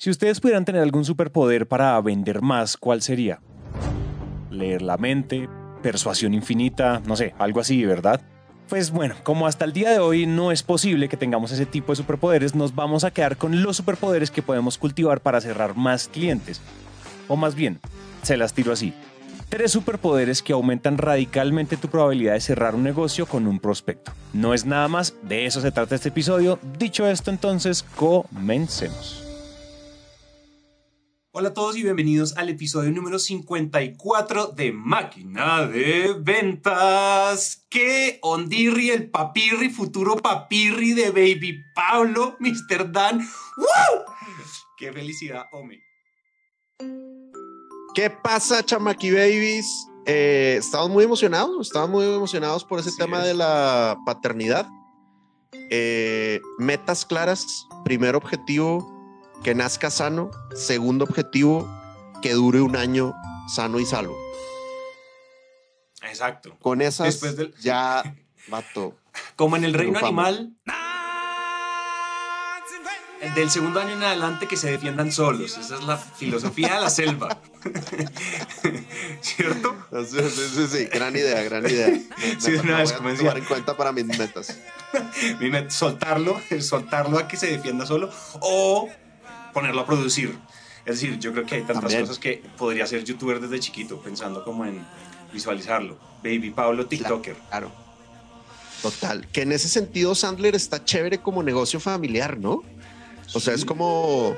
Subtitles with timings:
[0.00, 3.40] Si ustedes pudieran tener algún superpoder para vender más, ¿cuál sería?
[4.48, 5.48] Leer la mente,
[5.82, 8.20] persuasión infinita, no sé, algo así, ¿verdad?
[8.68, 11.90] Pues bueno, como hasta el día de hoy no es posible que tengamos ese tipo
[11.90, 16.06] de superpoderes, nos vamos a quedar con los superpoderes que podemos cultivar para cerrar más
[16.06, 16.60] clientes.
[17.26, 17.80] O más bien,
[18.22, 18.94] se las tiro así.
[19.48, 24.12] Tres superpoderes que aumentan radicalmente tu probabilidad de cerrar un negocio con un prospecto.
[24.32, 26.60] No es nada más, de eso se trata este episodio.
[26.78, 29.27] Dicho esto, entonces, comencemos.
[31.30, 37.66] Hola a todos y bienvenidos al episodio número 54 de Máquina de Ventas.
[37.68, 42.90] ¿Qué ondirri, el papirri, futuro papirri de Baby Pablo, Mr.
[42.90, 43.18] Dan?
[43.56, 44.04] ¡Wow!
[44.78, 45.82] ¡Qué felicidad, hombre!
[47.94, 49.66] ¿Qué pasa, chamaki babies?
[50.06, 53.26] Eh, estamos muy emocionados, estamos muy emocionados por ese Así tema es.
[53.26, 54.66] de la paternidad.
[55.70, 58.97] Eh, metas claras, primer objetivo,
[59.42, 61.68] que nazca sano, segundo objetivo,
[62.22, 63.14] que dure un año
[63.54, 64.16] sano y salvo.
[66.02, 66.56] Exacto.
[66.60, 68.02] Con esas del- ya,
[68.48, 68.96] vato.
[69.36, 70.54] Como en el reino animal,
[73.34, 75.58] del segundo año en adelante que se defiendan solos.
[75.58, 77.36] Esa es la filosofía de la selva.
[79.20, 79.76] ¿Cierto?
[80.08, 81.88] Sí, sí, sí, gran idea, gran idea.
[81.88, 82.06] Me-
[82.40, 84.58] Sí, me- una me vez, voy a tomar en cuenta para mis metas.
[85.40, 88.88] Mi met- soltarlo, soltarlo a que se defienda solo o
[89.58, 90.36] ponerlo a producir.
[90.86, 92.00] Es decir, yo creo que hay tantas También.
[92.02, 94.84] cosas que podría ser youtuber desde chiquito, pensando como en
[95.32, 95.98] visualizarlo.
[96.22, 97.36] Baby Pablo, TikToker.
[97.50, 97.70] Claro.
[98.82, 99.26] Total.
[99.28, 102.62] Que en ese sentido Sandler está chévere como negocio familiar, ¿no?
[103.34, 104.34] O sea, es como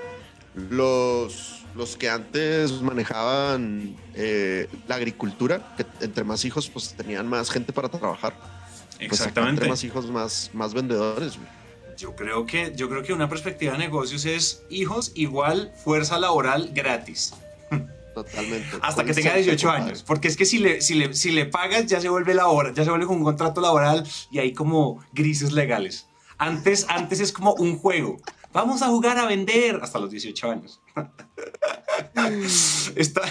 [0.54, 7.50] los, los que antes manejaban eh, la agricultura, que entre más hijos pues tenían más
[7.50, 8.34] gente para trabajar.
[8.34, 9.50] Pues acá Exactamente.
[9.60, 11.36] entre más hijos, más, más vendedores.
[11.36, 11.59] güey.
[12.00, 16.70] Yo creo que yo creo que una perspectiva de negocios es hijos igual fuerza laboral
[16.72, 17.34] gratis.
[18.14, 18.66] Totalmente.
[18.82, 19.84] Hasta que tenga 18 compadre.
[19.90, 20.02] años.
[20.02, 22.72] Porque es que si le, si, le, si le pagas ya se vuelve la hora,
[22.74, 26.06] ya se vuelve un contrato laboral y hay como grises legales.
[26.38, 28.16] Antes, antes es como un juego.
[28.52, 30.80] Vamos a jugar a vender hasta los 18 años.
[32.96, 33.22] Está-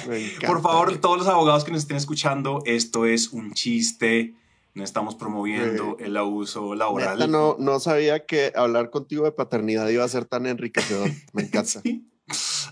[0.45, 4.35] por favor, todos los abogados que nos estén escuchando, esto es un chiste.
[4.79, 7.19] No estamos promoviendo el abuso laboral.
[7.19, 11.11] Neta, no, no sabía que hablar contigo de paternidad iba a ser tan enriquecedor.
[11.33, 11.81] Me encanta.
[11.83, 12.05] Sí.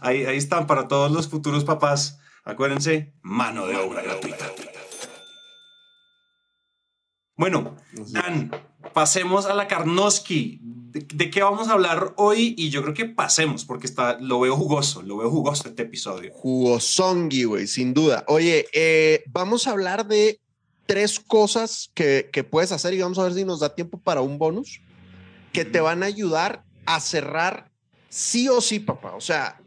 [0.02, 2.20] Ahí, ahí están para todos los futuros papás.
[2.46, 4.46] Acuérdense, mano de obra gratuita.
[7.36, 7.76] Bueno,
[8.12, 8.52] Dan,
[8.94, 10.60] pasemos a la Karnowski.
[10.62, 12.54] ¿De, de qué vamos a hablar hoy?
[12.56, 16.32] Y yo creo que pasemos, porque está, lo veo jugoso, lo veo jugoso este episodio.
[16.34, 18.24] Jugosongi, güey, sin duda.
[18.28, 20.40] Oye, eh, vamos a hablar de
[20.88, 24.22] tres cosas que, que puedes hacer y vamos a ver si nos da tiempo para
[24.22, 24.82] un bonus
[25.54, 27.72] que te van a ayudar a cerrar
[28.10, 29.16] sí o sí, papá.
[29.16, 29.62] O sea,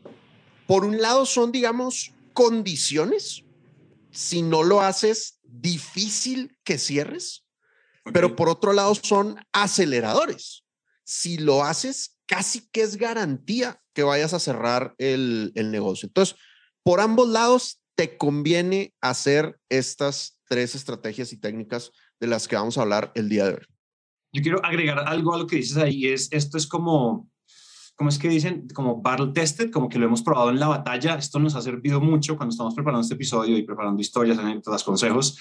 [0.66, 3.44] por un lado son, digamos, condiciones.
[4.10, 7.44] Si no lo haces, difícil que cierres.
[8.12, 10.64] Pero por otro lado son aceleradores.
[11.04, 16.06] Si lo haces, casi que es garantía que vayas a cerrar el, el negocio.
[16.06, 16.36] Entonces,
[16.82, 22.78] por ambos lados, te conviene hacer estas tres estrategias y técnicas de las que vamos
[22.78, 23.66] a hablar el día de hoy.
[24.32, 26.06] Yo quiero agregar algo a lo que dices ahí.
[26.06, 27.28] Es, esto es como,
[27.96, 28.66] ¿cómo es que dicen?
[28.72, 31.16] Como battle tested, como que lo hemos probado en la batalla.
[31.16, 35.36] Esto nos ha servido mucho cuando estamos preparando este episodio y preparando historias, anécdotas, consejos.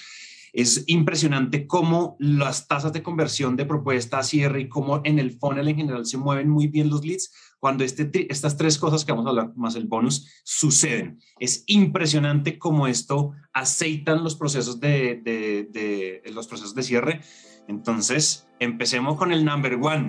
[0.52, 5.32] Es impresionante cómo las tasas de conversión de propuesta a cierre y cómo en el
[5.38, 9.12] funnel en general se mueven muy bien los leads cuando este, estas tres cosas que
[9.12, 11.18] vamos a hablar más el bonus suceden.
[11.38, 17.20] Es impresionante cómo esto aceitan los procesos de, de- de- los procesos de cierre.
[17.68, 20.08] Entonces, empecemos con el number one.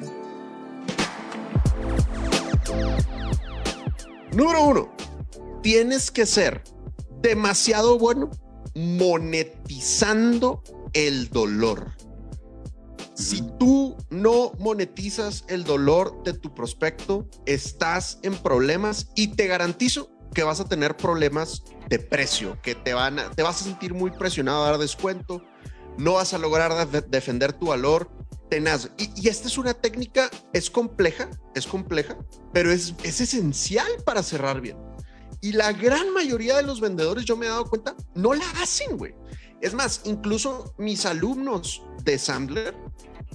[4.33, 4.95] Número uno,
[5.61, 6.63] tienes que ser
[7.21, 8.29] demasiado bueno
[8.75, 11.91] monetizando el dolor.
[13.13, 20.09] Si tú no monetizas el dolor de tu prospecto, estás en problemas y te garantizo
[20.33, 24.11] que vas a tener problemas de precio, que te van te vas a sentir muy
[24.11, 25.43] presionado a dar descuento,
[25.97, 28.09] no vas a lograr de- defender tu valor,
[28.49, 28.89] tenaz.
[28.97, 32.17] Y, esta es una técnica, es compleja, es compleja,
[32.53, 34.77] pero es esencial para cerrar bien.
[35.41, 38.95] Y la gran mayoría de los vendedores, yo me he dado cuenta, no la hacen,
[38.95, 39.15] güey.
[39.59, 42.75] Es más, incluso mis alumnos de Sandler,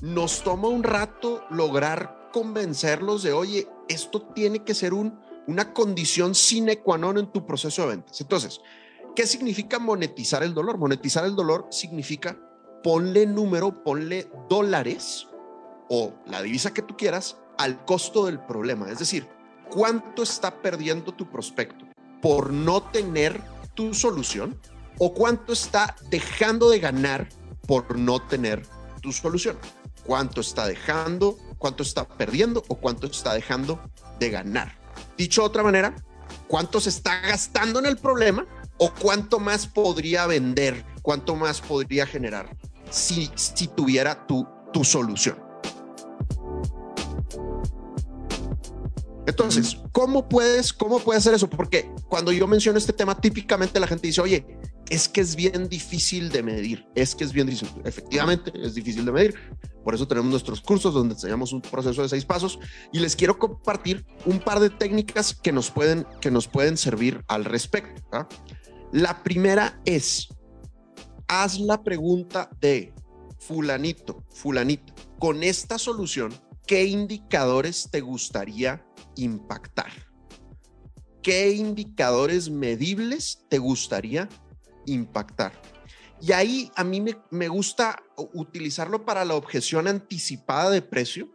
[0.03, 5.19] nos toma un rato lograr convencerlos de, oye, esto tiene que ser un,
[5.49, 8.21] una condición sine qua non en tu proceso de ventas.
[8.21, 8.61] Entonces,
[9.17, 10.79] ¿qué significa monetizar el dolor?
[10.79, 12.39] Monetizar el dolor significa
[12.83, 15.27] ponle número, ponle dólares
[15.89, 18.91] o la divisa que tú quieras al costo del problema.
[18.91, 19.27] Es decir,
[19.71, 21.86] cuánto está perdiendo tu prospecto
[22.23, 23.41] por no tener
[23.75, 24.59] tu solución
[24.99, 27.29] o cuánto está dejando de ganar
[27.67, 28.67] por no tener
[29.01, 29.59] tu solución.
[30.05, 33.81] Cuánto está dejando, cuánto está perdiendo o cuánto está dejando
[34.19, 34.79] de ganar.
[35.17, 35.95] Dicho de otra manera,
[36.49, 38.47] cuánto se está gastando en el problema
[38.79, 42.57] o cuánto más podría vender, cuánto más podría generar
[42.91, 45.46] si, si tuviera tu, tu solución.
[49.27, 51.51] Entonces, ¿cómo puedes, ¿cómo puedes hacer eso?
[51.51, 54.47] Porque cuando yo menciono este tema, típicamente la gente dice, oye,
[54.89, 57.69] es que es bien difícil de medir, es que es bien difícil.
[57.85, 59.35] Efectivamente, es difícil de medir.
[59.83, 62.59] Por eso tenemos nuestros cursos donde enseñamos un proceso de seis pasos
[62.93, 67.25] y les quiero compartir un par de técnicas que nos pueden, que nos pueden servir
[67.27, 68.03] al respecto.
[68.13, 68.29] ¿ah?
[68.93, 70.29] La primera es,
[71.27, 72.95] haz la pregunta de
[73.39, 76.33] fulanito, fulanito, con esta solución,
[76.67, 78.86] ¿qué indicadores te gustaría
[79.17, 79.91] impactar?
[81.23, 84.29] ¿Qué indicadores medibles te gustaría
[84.87, 85.53] impactar?
[86.21, 88.03] Y ahí a mí me, me, gusta
[88.33, 91.29] utilizarlo para la objeción anticipada de precio.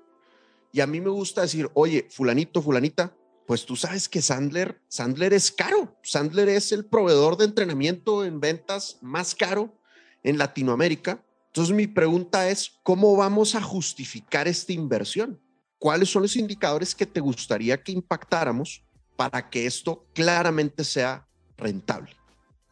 [0.71, 3.13] Y a mí me gusta decir, oye, fulanito, fulanita,
[3.45, 5.97] pues tú sabes que Sandler, Sandler es caro.
[6.03, 9.77] Sandler es el proveedor de entrenamiento en ventas más caro
[10.23, 11.21] en Latinoamérica.
[11.47, 15.40] Entonces mi pregunta es, ¿cómo vamos a justificar esta inversión?
[15.81, 18.83] ¿Cuáles son los indicadores que te gustaría que impactáramos
[19.15, 22.15] para que esto claramente sea rentable?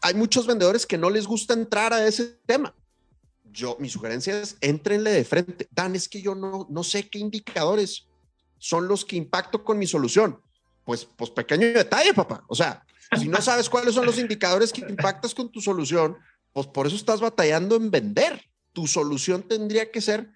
[0.04, 2.72] Hay muchos vendedores que no les gusta entrar a ese tema.
[3.46, 5.68] Yo, mi sugerencia es, entrenle de frente.
[5.72, 8.06] Dan, es que yo no, no sé qué indicadores
[8.60, 10.40] son los que impacto con mi solución.
[10.86, 12.44] Pues, pues pequeño detalle, papá.
[12.48, 12.86] O sea,
[13.18, 16.16] si no sabes cuáles son los indicadores que impactas con tu solución,
[16.54, 18.40] pues por eso estás batallando en vender.
[18.72, 20.32] Tu solución tendría que ser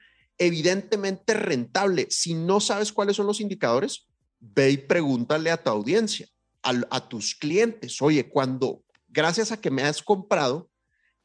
[0.45, 2.07] evidentemente rentable.
[2.09, 4.07] Si no sabes cuáles son los indicadores,
[4.39, 6.27] ve y pregúntale a tu audiencia,
[6.61, 8.01] a, tus clientes.
[8.01, 10.69] Oye, cuando, gracias a que me has comprado,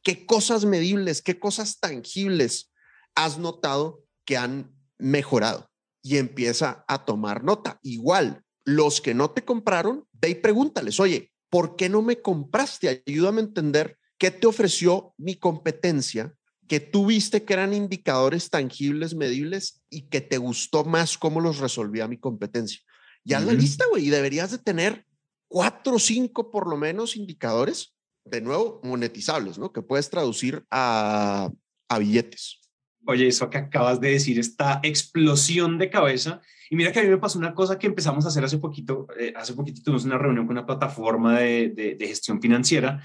[0.02, 2.72] ¿qué cosas medibles, qué cosas tangibles
[3.14, 5.70] has notado que han mejorado?
[6.02, 7.78] Y empieza a tomar nota.
[7.82, 13.02] Igual, los que no te compraron, ve y pregúntales, oye, ¿por qué no me compraste?
[13.06, 16.34] Ayúdame a entender qué te ofreció mi competencia,
[16.68, 21.58] que tú viste que eran indicadores tangibles, medibles y que te gustó más cómo los
[21.58, 22.80] resolvía mi competencia.
[23.24, 25.04] Ya la lista, güey, y deberías de tener
[25.48, 27.94] cuatro o cinco por lo menos indicadores,
[28.24, 29.72] de nuevo, monetizables, ¿no?
[29.72, 31.50] Que puedes traducir a,
[31.88, 32.60] a billetes.
[33.06, 36.42] Oye, eso que acabas de decir, esta explosión de cabeza.
[36.68, 39.06] Y mira que a mí me pasó una cosa que empezamos a hacer hace poquito.
[39.18, 43.02] Eh, hace poquito tuvimos una reunión con una plataforma de, de, de, gestión financiera.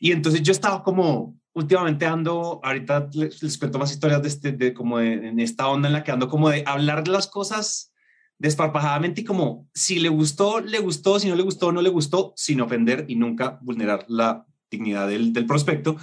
[0.00, 4.72] Y entonces yo estaba como, últimamente ando, ahorita les, cuento más historias de, este, de
[4.72, 7.92] como en esta onda en la que ando como de hablar de las cosas
[8.38, 12.32] desparpajadamente y como si le gustó, le gustó, si no le gustó, no le gustó,
[12.36, 15.96] sin ofender y nunca vulnerar la dignidad del, del prospecto.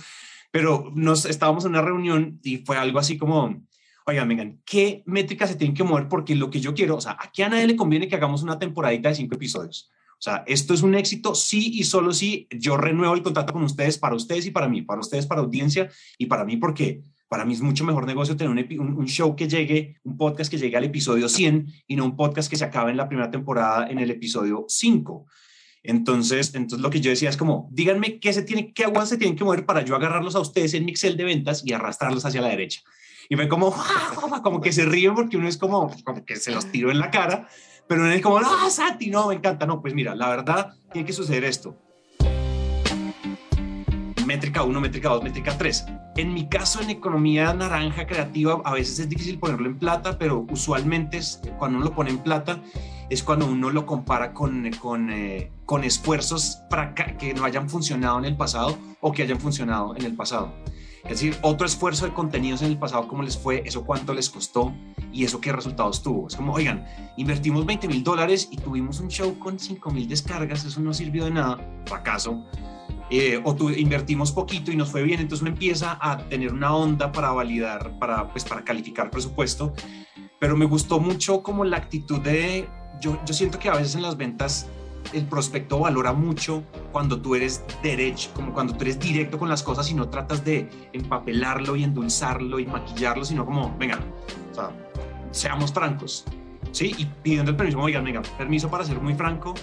[0.51, 3.65] Pero nos estábamos en una reunión y fue algo así como,
[4.05, 6.07] oigan, vengan, ¿qué métricas se tienen que mover?
[6.07, 8.59] Porque lo que yo quiero, o sea, aquí a nadie le conviene que hagamos una
[8.59, 9.91] temporadita de cinco episodios.
[10.25, 13.99] Sea, esto es un éxito sí y solo si yo renuevo el contrato con ustedes
[13.99, 15.87] para ustedes y para mí, para ustedes, para audiencia
[16.17, 19.35] y para mí, porque para mí es mucho mejor negocio tener un, un, un, show
[19.35, 22.65] que llegue, un podcast que llegue al episodio 100 y no un podcast que se
[22.65, 25.27] acabe en la primera temporada en el episodio 5.
[25.83, 29.17] Entonces, entonces lo que yo decía es como, díganme qué se tiene, qué aguas se
[29.17, 32.25] tienen que mover para yo agarrarlos a ustedes en mi Excel de ventas y arrastrarlos
[32.25, 32.81] hacia la derecha.
[33.29, 33.75] Y fue como,
[34.43, 37.11] como que se ríen porque uno es como, como que se los tiro en la
[37.11, 37.47] cara,
[37.87, 39.65] pero es como, no, Santi, no, me encanta.
[39.65, 41.75] No, pues mira, la verdad, tiene que suceder esto.
[44.25, 45.85] Métrica 1, métrica 2, métrica 3.
[46.17, 50.45] En mi caso, en economía naranja creativa, a veces es difícil ponerlo en plata, pero
[50.49, 52.59] usualmente es, cuando uno lo pone en plata
[53.09, 56.61] es cuando uno lo compara con, con, eh, con esfuerzos
[57.19, 60.53] que no hayan funcionado en el pasado o que hayan funcionado en el pasado.
[61.05, 64.27] Es decir, otro esfuerzo de contenidos en el pasado, cómo les fue, eso cuánto les
[64.29, 64.73] costó
[65.13, 66.27] y eso qué resultados tuvo.
[66.27, 66.83] Es como, oigan,
[67.15, 71.25] invertimos 20 mil dólares y tuvimos un show con 5 mil descargas, eso no sirvió
[71.25, 72.43] de nada, fracaso.
[73.11, 76.75] Eh, o tu, invertimos poquito y nos fue bien, entonces uno empieza a tener una
[76.75, 79.73] onda para validar, para, pues, para calificar presupuesto.
[80.39, 82.67] Pero me gustó mucho como la actitud de,
[82.99, 84.67] yo, yo siento que a veces en las ventas
[85.13, 89.63] el prospecto valora mucho cuando tú eres derecho, como cuando tú eres directo con las
[89.63, 93.99] cosas y no tratas de empapelarlo y endulzarlo y maquillarlo, sino como, venga,
[94.51, 94.71] o sea,
[95.31, 96.25] seamos francos,
[96.71, 96.95] ¿sí?
[96.97, 99.53] Y pidiendo el permiso, oigan, venga, permiso para ser muy franco,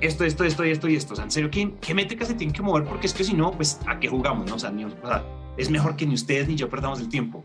[0.00, 1.14] esto, esto, esto y esto y esto.
[1.14, 2.84] O sea, en serio, ¿qué, qué métricas se tienen que mover?
[2.84, 4.46] Porque es que si no, pues, ¿a qué jugamos?
[4.46, 4.54] No?
[4.54, 5.24] O, sea, ni, o sea,
[5.56, 7.44] es mejor que ni ustedes ni yo perdamos el tiempo.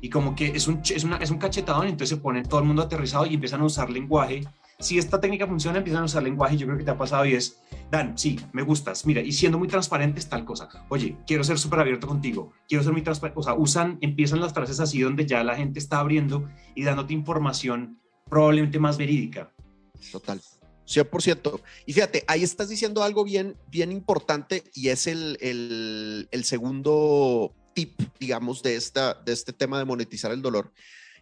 [0.00, 2.66] Y como que es un, es una, es un cachetadón, entonces se pone todo el
[2.66, 4.42] mundo aterrizado y empiezan a usar lenguaje
[4.82, 7.34] si esta técnica funciona, empiezan a usar lenguaje, yo creo que te ha pasado y
[7.34, 7.58] es,
[7.90, 11.58] Dan, sí, me gustas, mira, y siendo muy transparente es tal cosa, oye, quiero ser
[11.58, 15.26] súper abierto contigo, quiero ser muy transparente, o sea, usan, empiezan las frases así donde
[15.26, 19.52] ya la gente está abriendo y dándote información probablemente más verídica.
[20.10, 20.40] Total.
[20.86, 21.60] 100%.
[21.86, 27.54] Y fíjate, ahí estás diciendo algo bien, bien importante y es el, el, el segundo
[27.74, 30.72] tip, digamos, de, esta, de este tema de monetizar el dolor.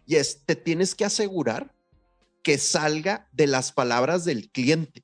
[0.05, 1.73] Y es, te tienes que asegurar
[2.41, 5.03] que salga de las palabras del cliente.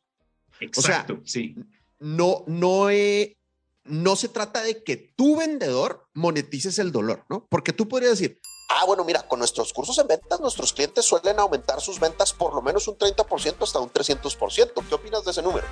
[0.60, 1.56] Exacto, o sea, sí.
[2.00, 2.88] No, no,
[3.86, 7.48] no se trata de que tu vendedor monetices el dolor, ¿no?
[7.50, 8.40] Porque tú podrías decir,
[8.70, 12.54] ah, bueno, mira, con nuestros cursos en ventas, nuestros clientes suelen aumentar sus ventas por
[12.54, 14.88] lo menos un 30% hasta un 300%.
[14.88, 15.68] ¿Qué opinas de ese número?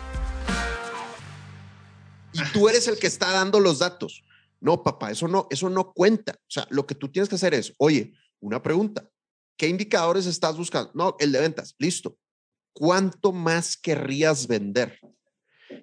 [2.34, 4.24] Y tú eres el que está dando los datos.
[4.60, 6.34] No, papá, eso no, eso no cuenta.
[6.34, 9.10] O sea, lo que tú tienes que hacer es, oye, una pregunta.
[9.58, 10.92] ¿Qué indicadores estás buscando?
[10.94, 11.76] No, el de ventas.
[11.78, 12.18] Listo.
[12.74, 15.00] ¿Cuánto más querrías vender?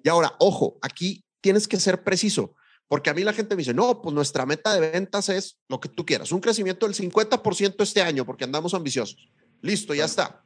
[0.03, 2.55] Y ahora, ojo, aquí tienes que ser preciso,
[2.87, 5.79] porque a mí la gente me dice, no, pues nuestra meta de ventas es lo
[5.79, 9.27] que tú quieras, un crecimiento del 50% este año, porque andamos ambiciosos.
[9.61, 10.43] Listo, ya está.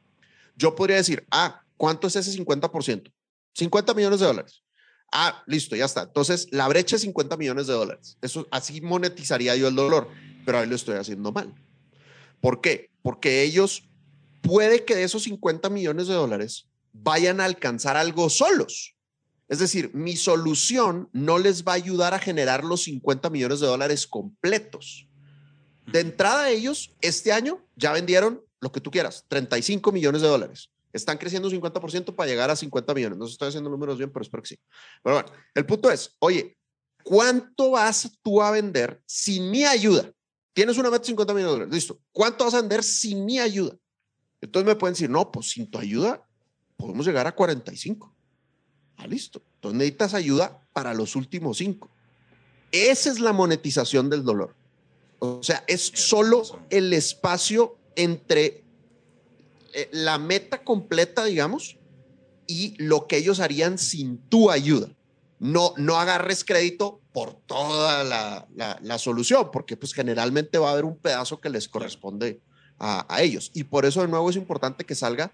[0.56, 3.12] Yo podría decir, ah, ¿cuánto es ese 50%?
[3.54, 4.64] 50 millones de dólares.
[5.12, 6.02] Ah, listo, ya está.
[6.02, 8.18] Entonces, la brecha es 50 millones de dólares.
[8.22, 10.08] Eso así monetizaría yo el dolor,
[10.44, 11.54] pero ahí lo estoy haciendo mal.
[12.40, 12.90] ¿Por qué?
[13.02, 13.88] Porque ellos
[14.42, 18.96] puede que de esos 50 millones de dólares vayan a alcanzar algo solos.
[19.48, 23.66] Es decir, mi solución no les va a ayudar a generar los 50 millones de
[23.66, 25.08] dólares completos.
[25.86, 30.70] De entrada ellos, este año ya vendieron lo que tú quieras, 35 millones de dólares.
[30.92, 33.18] Están creciendo un 50% para llegar a 50 millones.
[33.18, 34.58] No estoy haciendo números bien, pero espero que sí.
[35.02, 36.58] Pero bueno, el punto es, oye,
[37.02, 40.12] ¿cuánto vas tú a vender sin mi ayuda?
[40.52, 42.00] Tienes una meta de 50 millones de dólares, listo.
[42.12, 43.76] ¿Cuánto vas a vender sin mi ayuda?
[44.40, 46.26] Entonces me pueden decir, no, pues sin tu ayuda
[46.76, 48.14] podemos llegar a 45.
[48.96, 49.42] Ah, listo.
[49.54, 51.90] Entonces necesitas ayuda para los últimos cinco.
[52.72, 54.54] Esa es la monetización del dolor.
[55.20, 58.64] O sea, es solo el espacio entre
[59.74, 61.76] eh, la meta completa, digamos,
[62.46, 64.88] y lo que ellos harían sin tu ayuda.
[65.40, 70.96] No, no agarres crédito por toda la, solución, porque pues generalmente va a haber un
[70.96, 72.40] pedazo que les corresponde
[72.78, 73.50] a, a, ellos.
[73.54, 75.32] Y por eso de nuevo es importante que salga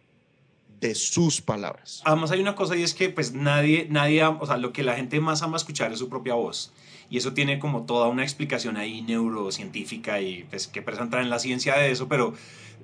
[0.80, 2.02] de sus palabras.
[2.04, 4.96] Además hay una cosa y es que pues nadie, nadie, o sea, lo que la
[4.96, 6.72] gente más ama escuchar es su propia voz.
[7.08, 11.38] Y eso tiene como toda una explicación ahí neurocientífica y pues que presenta en la
[11.38, 12.34] ciencia de eso, pero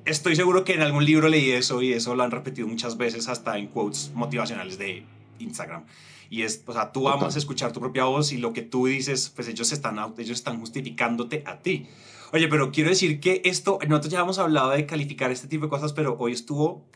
[0.05, 3.29] estoy seguro que en algún libro leí eso y eso lo han repetido muchas veces
[3.29, 5.05] hasta en quotes motivacionales de
[5.39, 5.85] Instagram.
[6.31, 9.31] Y es, o sea, tú amas escuchar tu propia voz y lo que tú dices,
[9.35, 11.89] pues ellos están, ellos están justificándote a ti.
[12.33, 15.71] Oye, pero quiero decir que esto, nosotros ya hemos hablado de calificar este tipo de
[15.71, 16.89] cosas, pero hoy estuvo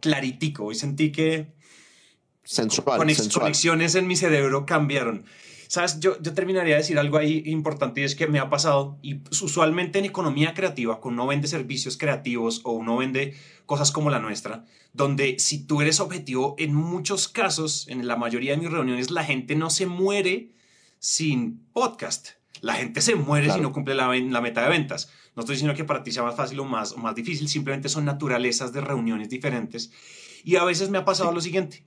[0.00, 0.64] claritico.
[0.64, 1.52] Hoy sentí que
[2.42, 2.98] sensual,
[3.32, 5.24] conexiones en mi cerebro cambiaron.
[5.70, 8.98] Sabes, yo, yo terminaría de decir algo ahí importante y es que me ha pasado,
[9.02, 13.36] y usualmente en economía creativa, cuando uno vende servicios creativos o uno vende
[13.66, 18.50] cosas como la nuestra, donde si tú eres objetivo, en muchos casos, en la mayoría
[18.50, 20.50] de mis reuniones, la gente no se muere
[20.98, 22.30] sin podcast.
[22.62, 25.08] La gente se muere si no cumple la, la, meta de ventas.
[25.36, 27.88] No estoy diciendo que para ti sea más fácil o más, o más difícil, simplemente
[27.88, 29.92] son naturalezas de reuniones diferentes.
[30.42, 31.84] Y a veces me ha pasado lo siguiente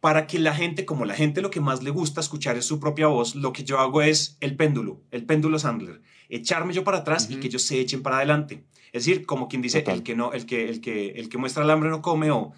[0.00, 2.78] para que la gente, como la gente lo que más le gusta escuchar es su
[2.78, 6.98] propia voz, lo que yo hago es el péndulo, el péndulo Sandler, echarme yo para
[6.98, 8.64] atrás y que ellos se echen para adelante.
[8.92, 11.64] Es decir, como quien dice, el que no, el que, el que, el que muestra
[11.64, 12.52] el hambre no come o,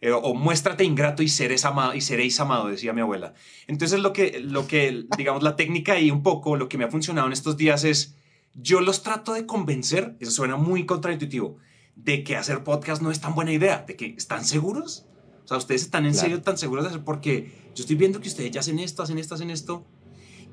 [0.00, 3.34] eh, o muéstrate ingrato y seréis amado y seréis amado, decía mi abuela.
[3.66, 6.90] Entonces lo que, lo que, digamos, la técnica y un poco lo que me ha
[6.90, 8.16] funcionado en estos días es,
[8.54, 11.58] yo los trato de convencer, eso suena muy contraintuitivo,
[11.96, 15.07] de que hacer podcast no es tan buena idea, de que están seguros
[15.48, 18.28] o sea, ustedes están en serio tan seguros de hacer porque yo estoy viendo que
[18.28, 19.82] ustedes ya hacen esto, hacen esto, hacen esto.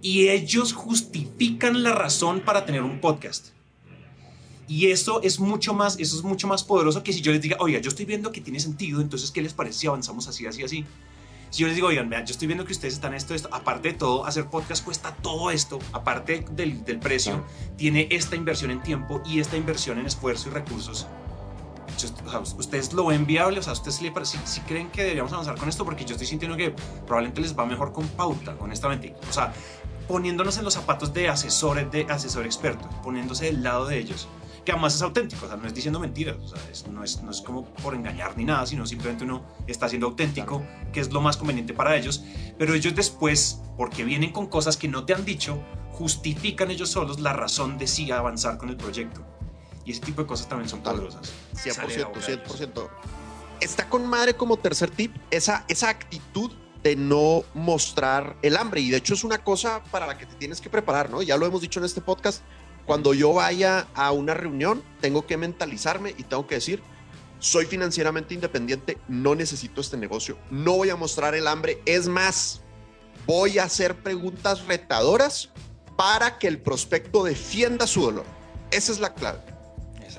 [0.02, 3.48] Y ellos justifican la razón para tener un podcast.
[4.70, 7.58] Y eso es mucho más, eso es mucho más poderoso que si yo les diga,
[7.60, 10.64] oiga, yo estoy viendo que tiene sentido, entonces, ¿qué les parece si avanzamos así, así,
[10.64, 10.86] así?
[11.50, 13.90] Si yo les digo, oigan, vean, yo estoy viendo que ustedes están esto, esto, aparte
[13.90, 17.44] de todo, hacer podcast cuesta todo esto, aparte del, del precio,
[17.76, 21.06] tiene esta inversión en tiempo y esta inversión en esfuerzo y recursos
[22.58, 26.06] ustedes lo ven viable, o sea, ustedes si, creen que deberíamos avanzar con esto, porque
[26.06, 26.74] yo estoy sintiendo que
[27.06, 29.16] probablemente les va mejor con pauta, honestamente.
[29.30, 29.54] O sea,
[30.08, 34.28] poniéndonos en los zapatos de asesores, de asesor experto, poniéndose del lado de ellos,
[34.64, 36.60] que además es auténtico, o sea, no es diciendo mentiras, o sea,
[36.92, 40.64] no, es, no es como por engañar ni nada, sino simplemente uno está siendo auténtico,
[40.92, 42.24] que es lo más conveniente para ellos,
[42.58, 45.60] pero ellos después, porque vienen con cosas que no te han dicho,
[45.92, 49.35] justifican ellos solos la razón de sí avanzar con el proyecto.
[49.86, 51.32] Y ese tipo de cosas también son poderosas.
[51.54, 52.90] 100%, 100%.
[53.62, 56.52] está con madre como tercer tip esa, esa actitud
[56.84, 58.82] de no mostrar el hambre.
[58.82, 61.22] Y de hecho es una cosa para la que te tienes que preparar, ¿no?
[61.22, 62.42] Ya lo hemos dicho en este podcast.
[62.86, 66.84] Cuando yo vaya a una reunión, tengo que mentalizarme y tengo que decir,
[67.40, 71.82] soy financieramente independiente, no necesito este negocio, no voy a mostrar el hambre.
[71.86, 72.62] Es más,
[73.26, 75.50] voy a hacer preguntas retadoras
[75.98, 78.26] para que el prospecto defienda su dolor.
[78.70, 79.40] Esa es la clave.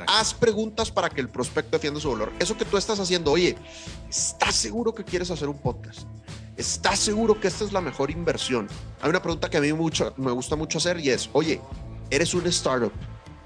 [0.07, 2.33] Haz preguntas para que el prospecto defienda su dolor.
[2.39, 3.57] Eso que tú estás haciendo, oye,
[4.09, 6.01] ¿estás seguro que quieres hacer un podcast?
[6.57, 8.67] ¿Estás seguro que esta es la mejor inversión?
[9.03, 11.61] Hay una pregunta que a mí mucho, me gusta mucho hacer y es, oye,
[12.11, 12.93] eres un startup,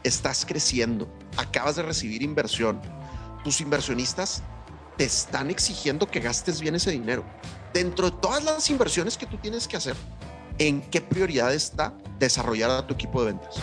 [0.05, 2.81] estás creciendo, acabas de recibir inversión.
[3.43, 4.43] Tus inversionistas
[4.97, 7.25] te están exigiendo que gastes bien ese dinero.
[7.73, 9.97] Dentro de todas las inversiones que tú tienes que hacer,
[10.59, 13.57] ¿en qué prioridad está desarrollar a tu equipo de ventas?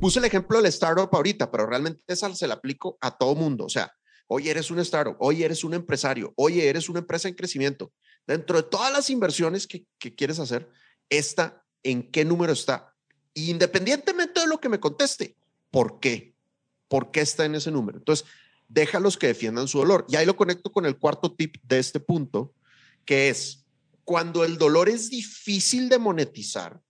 [0.00, 3.66] Puse el ejemplo del startup ahorita, pero realmente esa se la aplico a todo mundo.
[3.66, 3.92] O sea,
[4.28, 7.92] hoy eres un startup, hoy eres un empresario, hoy eres una empresa en crecimiento.
[8.26, 10.70] Dentro de todas las inversiones que, que quieres hacer,
[11.10, 12.94] esta, ¿en qué número está?
[13.34, 15.36] Independientemente de lo que me conteste,
[15.70, 16.34] ¿por qué?
[16.88, 17.98] ¿Por qué está en ese número?
[17.98, 18.26] Entonces,
[18.68, 20.06] déjalos que defiendan su dolor.
[20.08, 22.54] Y ahí lo conecto con el cuarto tip de este punto,
[23.04, 23.66] que es
[24.04, 26.80] cuando el dolor es difícil de monetizar,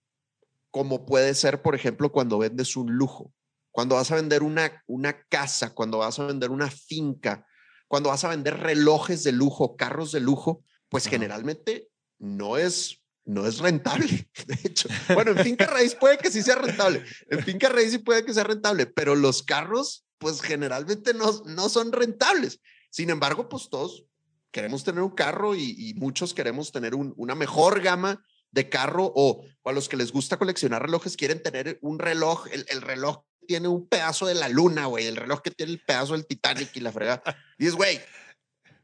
[0.71, 3.33] como puede ser, por ejemplo, cuando vendes un lujo,
[3.71, 7.45] cuando vas a vender una, una casa, cuando vas a vender una finca,
[7.87, 13.45] cuando vas a vender relojes de lujo, carros de lujo, pues generalmente no es, no
[13.45, 14.29] es rentable.
[14.47, 17.03] De hecho, bueno, en finca raíz puede que sí sea rentable.
[17.29, 21.69] En finca raíz sí puede que sea rentable, pero los carros, pues generalmente no, no
[21.69, 22.61] son rentables.
[22.89, 24.05] Sin embargo, pues todos
[24.51, 29.71] queremos tener un carro y, muchos queremos tener una mejor gama de carro o, a
[29.71, 34.27] los que les gusta coleccionar relojes quieren tener un reloj, el, reloj tiene un pedazo
[34.27, 37.23] de la luna, güey, el reloj que tiene el pedazo del Titanic y la fregada.
[37.57, 37.99] Y es, güey,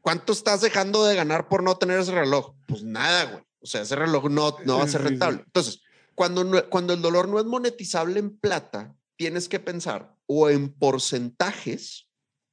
[0.00, 2.54] ¿cuánto estás dejando de ganar por no tener ese reloj?
[2.66, 3.44] Pues nada, güey.
[3.60, 5.42] O sea, ese reloj no, no va a ser rentable.
[5.44, 5.80] Entonces,
[6.14, 12.08] cuando, cuando el dolor no es monetizable en plata, tienes que pensar o en porcentajes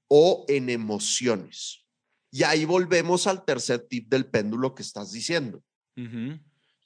[0.07, 1.85] o en emociones.
[2.31, 5.63] Y ahí volvemos al tercer tip del péndulo que estás diciendo.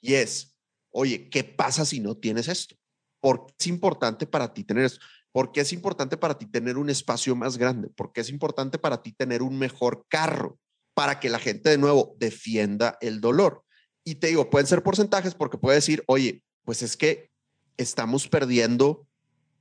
[0.00, 0.56] Y es,
[0.90, 2.76] oye, ¿qué pasa si no tienes esto?
[3.20, 5.00] ¿Por qué es importante para ti tener esto?
[5.32, 7.88] ¿Por qué es importante para ti tener un espacio más grande?
[7.90, 10.58] ¿Por qué es importante para ti tener un mejor carro?
[10.94, 13.62] Para que la gente de nuevo defienda el dolor.
[14.04, 17.30] Y te digo, pueden ser porcentajes porque puede decir, oye, pues es que
[17.76, 19.06] estamos perdiendo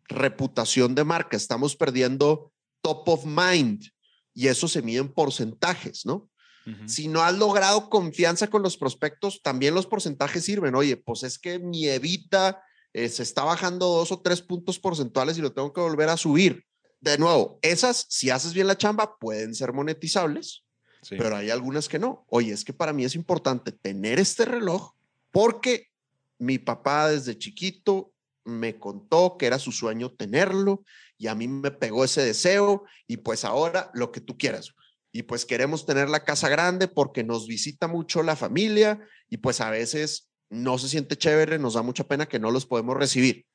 [0.08, 3.86] reputación de marca, estamos perdiendo top of mind
[4.34, 6.30] y eso se mide en porcentajes, ¿no?
[6.86, 10.76] Si no has logrado confianza con los prospectos, también los porcentajes sirven.
[10.76, 12.62] Oye, pues es que mi evita
[12.94, 16.18] eh, se está bajando dos o tres puntos porcentuales y lo tengo que volver a
[16.18, 16.66] subir.
[17.02, 20.66] De nuevo, esas, si haces bien la chamba, pueden ser monetizables,
[21.10, 22.26] pero hay algunas que no.
[22.30, 24.94] Oye, es que para mí es importante tener este reloj
[25.32, 25.88] porque
[26.38, 28.12] mi papá desde chiquito
[28.44, 30.84] me contó que era su sueño tenerlo
[31.18, 34.74] y a mí me pegó ese deseo y pues ahora lo que tú quieras
[35.12, 39.62] y pues queremos tener la casa grande porque nos visita mucho la familia y pues
[39.62, 43.46] a veces no se siente chévere, nos da mucha pena que no los podemos recibir.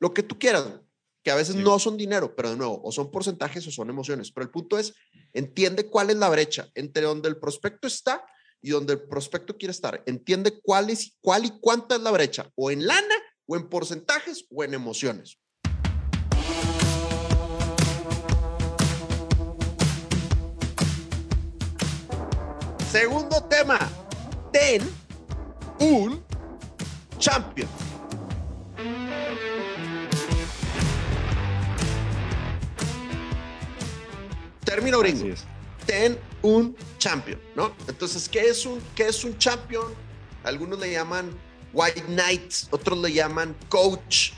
[0.00, 0.80] Lo que tú quieras,
[1.22, 4.30] que a veces no son dinero, pero de nuevo, o son porcentajes o son emociones.
[4.32, 4.94] Pero el punto es,
[5.32, 8.24] entiende cuál es la brecha entre donde el prospecto está
[8.62, 10.02] y donde el prospecto quiere estar.
[10.06, 13.14] Entiende cuál es, cuál y cuánta es la brecha, o en lana,
[13.46, 15.38] o en porcentajes, o en emociones.
[22.90, 23.78] Segundo tema,
[24.50, 24.80] ten
[25.78, 26.24] un
[27.18, 27.68] champion.
[34.64, 35.34] Término gringo.
[35.84, 37.74] Ten un champion, ¿no?
[37.88, 39.92] Entonces, ¿qué es un, qué es un champion?
[40.44, 41.30] Algunos le llaman
[41.74, 44.32] white knight, otros le llaman coach.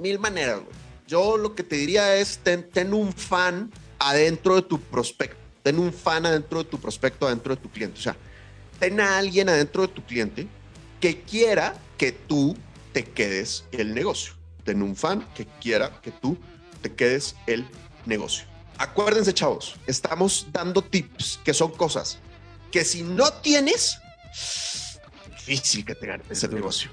[0.00, 0.60] Mil maneras,
[1.08, 5.78] Yo lo que te diría es ten, ten un fan adentro de tu prospecto ten
[5.78, 7.98] un fan adentro de tu prospecto, adentro de tu cliente.
[7.98, 8.16] O sea,
[8.78, 10.46] ten a alguien adentro de tu cliente
[11.00, 12.56] que quiera que tú
[12.92, 14.34] te quedes el negocio.
[14.64, 16.36] Ten un fan que quiera que tú
[16.80, 17.66] te quedes el
[18.06, 18.44] negocio.
[18.78, 22.18] Acuérdense, chavos, estamos dando tips que son cosas
[22.72, 23.98] que si no tienes,
[25.28, 26.90] difícil que te ganes ese negocio.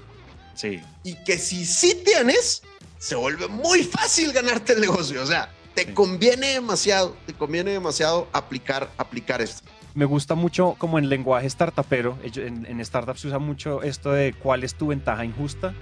[0.54, 0.80] Sí.
[1.02, 2.62] Y que si sí tienes,
[2.98, 5.22] se vuelve muy fácil ganarte el negocio.
[5.22, 9.68] O sea, te conviene demasiado, te conviene demasiado aplicar, aplicar esto.
[9.94, 14.32] Me gusta mucho como en lenguaje startupero, en, en startups se usa mucho esto de
[14.32, 15.74] cuál es tu ventaja injusta.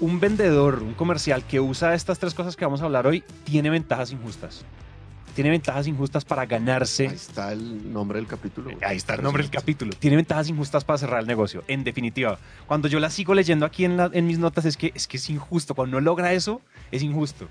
[0.00, 3.70] un vendedor, un comercial que usa estas tres cosas que vamos a hablar hoy, tiene
[3.70, 4.64] ventajas injustas.
[5.36, 7.06] Tiene ventajas injustas para ganarse.
[7.08, 8.70] Ahí está el nombre del capítulo.
[8.70, 8.78] güey.
[8.82, 9.92] Ahí está el nombre del capítulo.
[9.96, 11.62] Tiene ventajas injustas para cerrar el negocio.
[11.68, 14.90] En definitiva, cuando yo la sigo leyendo aquí en, la- en mis notas, es que,
[14.94, 15.74] es que es injusto.
[15.74, 17.46] Cuando no logra eso, es injusto.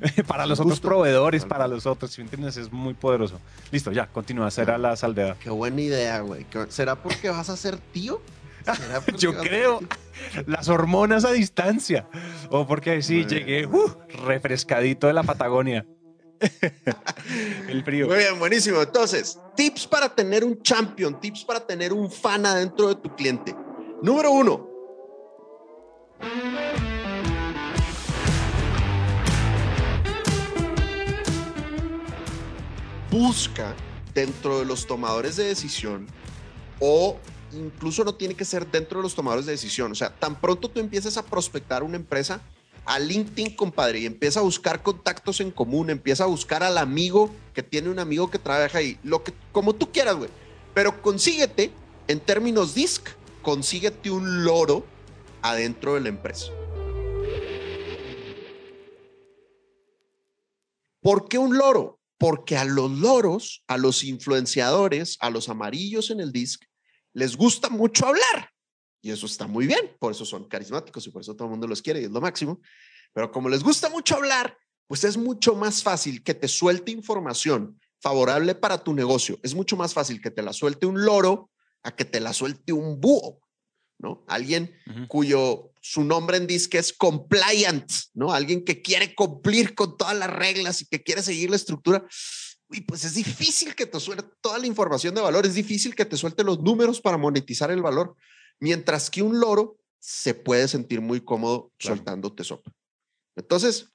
[0.28, 3.40] para los otros proveedores, para los otros, si me entiendes, es muy poderoso.
[3.70, 4.50] Listo, ya, continúa.
[4.50, 5.36] Será la salvedad.
[5.40, 6.44] Qué buena idea, güey.
[6.44, 8.22] ¿Qué- ¿Será porque vas a ser tío?
[8.64, 9.80] ¿Será porque Yo a creo.
[10.46, 12.06] Las hormonas a distancia.
[12.50, 13.92] O porque sí, llegué uh,
[14.24, 15.84] refrescadito de la Patagonia.
[17.68, 18.06] el frío.
[18.08, 18.82] Muy bien, buenísimo.
[18.82, 23.54] Entonces, tips para tener un champion, tips para tener un fan adentro de tu cliente.
[24.02, 24.68] Número uno.
[33.10, 33.74] Busca
[34.12, 36.06] dentro de los tomadores de decisión
[36.80, 37.16] o
[37.52, 39.92] incluso no tiene que ser dentro de los tomadores de decisión.
[39.92, 42.40] O sea, tan pronto tú empieces a prospectar una empresa,
[42.84, 47.30] a LinkedIn, compadre, y empieza a buscar contactos en común, empieza a buscar al amigo
[47.54, 50.30] que tiene un amigo que trabaja ahí, lo que, como tú quieras, güey.
[50.74, 51.70] Pero consíguete,
[52.08, 53.08] en términos DISC,
[53.42, 54.84] consíguete un loro
[55.42, 56.46] adentro de la empresa.
[61.00, 62.00] ¿Por qué un loro?
[62.18, 66.64] Porque a los loros, a los influenciadores, a los amarillos en el DISC,
[67.12, 68.53] les gusta mucho hablar.
[69.04, 71.66] Y eso está muy bien, por eso son carismáticos y por eso todo el mundo
[71.66, 72.62] los quiere y es lo máximo.
[73.12, 77.78] Pero como les gusta mucho hablar, pues es mucho más fácil que te suelte información
[78.00, 79.38] favorable para tu negocio.
[79.42, 81.50] Es mucho más fácil que te la suelte un loro
[81.82, 83.42] a que te la suelte un búho,
[83.98, 84.24] ¿no?
[84.26, 85.06] Alguien Ujú.
[85.06, 88.32] cuyo su nombre en disque es compliant, ¿no?
[88.32, 92.02] Alguien que quiere cumplir con todas las reglas y que quiere seguir la estructura.
[92.70, 96.06] Y pues es difícil que te suelte toda la información de valor, es difícil que
[96.06, 98.16] te suelte los números para monetizar el valor,
[98.60, 101.96] mientras que un loro se puede sentir muy cómodo Claro.
[101.96, 102.70] soltándote sopa.
[103.36, 103.88] Entonces,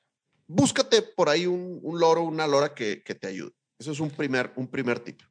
[0.47, 3.51] búscate por ahí un, un loro, una lora que, que te ayude.
[3.79, 5.21] Eso es un primer, un primer tip.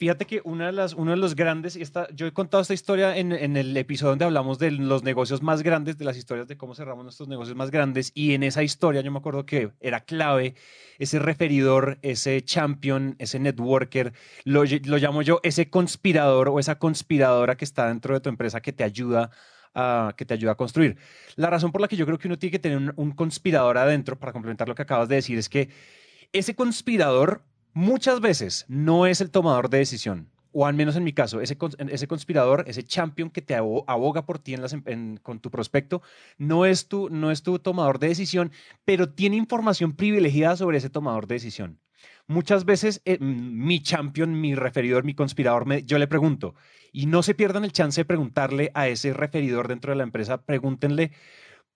[0.00, 2.72] Fíjate que una de las, uno de los grandes, y esta, yo he contado esta
[2.72, 6.48] historia en, en el episodio donde hablamos de los negocios más grandes, de las historias
[6.48, 9.72] de cómo cerramos nuestros negocios más grandes, y en esa historia yo me acuerdo que
[9.78, 10.54] era clave
[10.98, 17.58] ese referidor, ese champion, ese networker, lo, lo llamo yo ese conspirador o esa conspiradora
[17.58, 19.30] que está dentro de tu empresa que te ayuda
[19.74, 20.96] a, que te ayuda a construir.
[21.36, 23.76] La razón por la que yo creo que uno tiene que tener un, un conspirador
[23.76, 25.68] adentro, para complementar lo que acabas de decir, es que
[26.32, 30.28] ese conspirador muchas veces no es el tomador de decisión.
[30.52, 33.84] O al menos en mi caso, ese, cons- ese conspirador, ese champion que te abo-
[33.86, 36.02] aboga por ti en las em- en- con tu prospecto,
[36.38, 38.50] no es, tu, no es tu tomador de decisión,
[38.84, 41.78] pero tiene información privilegiada sobre ese tomador de decisión.
[42.26, 46.56] Muchas veces eh, mi champion, mi referidor, mi conspirador, me- yo le pregunto,
[46.92, 50.42] y no se pierdan el chance de preguntarle a ese referidor dentro de la empresa,
[50.42, 51.12] pregúntenle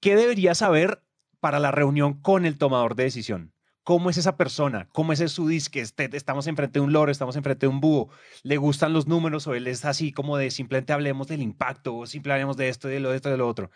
[0.00, 1.00] qué debería saber
[1.38, 3.53] para la reunión con el tomador de decisión.
[3.84, 4.88] ¿Cómo es esa persona?
[4.92, 5.80] ¿Cómo es su disque?
[5.80, 8.08] Este- Estamos enfrente de un loro, estamos enfrente de un búho.
[8.42, 12.06] ¿Le gustan los números o él es así como de simplemente hablemos del impacto o
[12.06, 13.70] simplemente hablemos de esto, de lo de esto, de lo otro?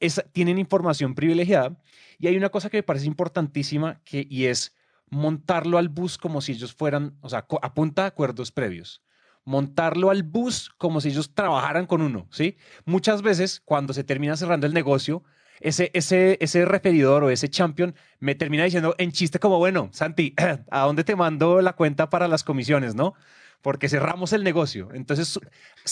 [0.00, 1.76] Es- tienen información privilegiada
[2.18, 4.76] y hay una cosa que me parece importantísima que, y es
[5.10, 7.72] montarlo al bus como si ellos fueran, o sea, co- a
[8.06, 9.02] acuerdos previos.
[9.44, 12.58] Montarlo al bus como si ellos trabajaran con uno, ¿sí?
[12.84, 15.24] Muchas veces cuando se termina cerrando el negocio,
[15.60, 20.34] ese, ese, ese referidor o ese champion me termina diciendo en chiste como, bueno, Santi,
[20.70, 23.14] ¿a dónde te mando la cuenta para las comisiones, no?
[23.60, 24.88] Porque cerramos el negocio.
[24.94, 25.38] Entonces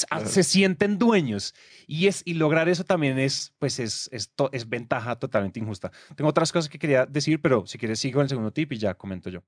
[0.09, 0.29] Claro.
[0.29, 1.55] se sienten dueños
[1.89, 5.91] y, es, y lograr eso también es, pues es, es, to- es ventaja totalmente injusta.
[6.15, 8.79] Tengo otras cosas que quería decir, pero si quieres sigo en el segundo tip y
[8.79, 9.43] ya comento yo.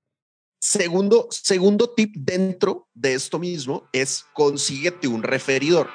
[0.61, 5.88] Segundo, segundo tip dentro de esto mismo es consíguete un referidor.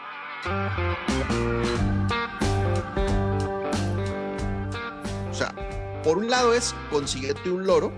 [5.33, 7.91] O sea, por un lado es consíguete un loro,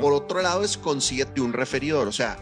[0.00, 2.08] por otro lado es consíguete un referidor.
[2.08, 2.38] O sea,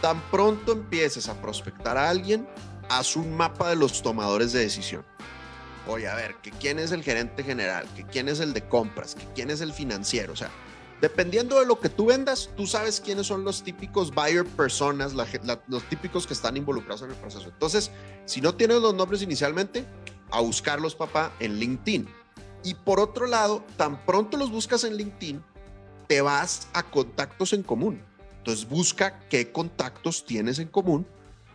[0.00, 2.48] tan pronto empieces a prospectar a alguien,
[2.88, 5.04] haz un mapa de los tomadores de decisión.
[5.86, 9.14] Oye, a ver, que quién es el gerente general, que quién es el de compras,
[9.14, 10.32] que quién es el financiero.
[10.32, 10.50] O sea,
[11.00, 15.24] dependiendo de lo que tú vendas, tú sabes quiénes son los típicos buyer personas, la
[15.44, 17.48] la- los típicos que están involucrados en el proceso.
[17.48, 17.92] Entonces,
[18.24, 19.84] si no tienes los nombres inicialmente,
[20.32, 22.08] a buscarlos, papá, en LinkedIn.
[22.64, 25.42] Y por otro lado, tan pronto los buscas en LinkedIn,
[26.06, 28.02] te vas a contactos en común.
[28.38, 31.06] Entonces busca qué contactos tienes en común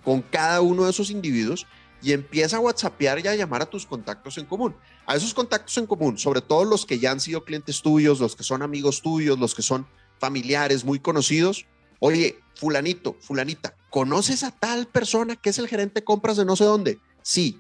[0.04, 1.68] con cada uno de esos individuos
[2.02, 4.76] y empieza a WhatsAppear y a llamar a tus contactos en común.
[5.06, 8.36] A esos contactos en común, sobre todo los que ya han sido clientes tuyos, los
[8.36, 9.88] que son amigos tuyos, los que son
[10.20, 11.66] familiares muy conocidos.
[12.00, 16.56] Oye, fulanito, fulanita, ¿conoces a tal persona que es el gerente de compras de no
[16.56, 17.00] sé dónde?
[17.22, 17.60] Sí.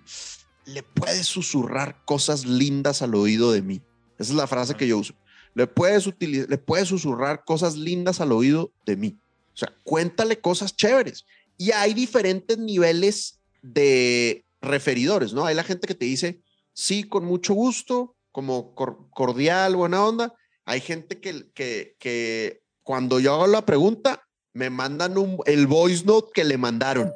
[0.67, 3.81] Le puedes susurrar cosas lindas al oído de mí.
[4.19, 5.13] Esa es la frase que yo uso.
[5.53, 9.17] Le puedes, le puedes susurrar cosas lindas al oído de mí.
[9.53, 11.25] O sea, cuéntale cosas chéveres.
[11.57, 15.45] Y hay diferentes niveles de referidores, ¿no?
[15.45, 16.41] Hay la gente que te dice,
[16.73, 20.33] sí, con mucho gusto, como cordial, buena onda.
[20.65, 24.21] Hay gente que, que, que cuando yo hago la pregunta,
[24.53, 27.13] me mandan un, el voice note que le mandaron.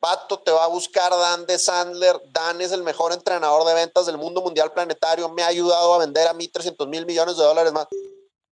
[0.00, 2.16] Pato, te va a buscar Dan de Sandler.
[2.32, 5.28] Dan es el mejor entrenador de ventas del mundo mundial planetario.
[5.32, 7.86] Me ha ayudado a vender a mí 300 mil millones de dólares más.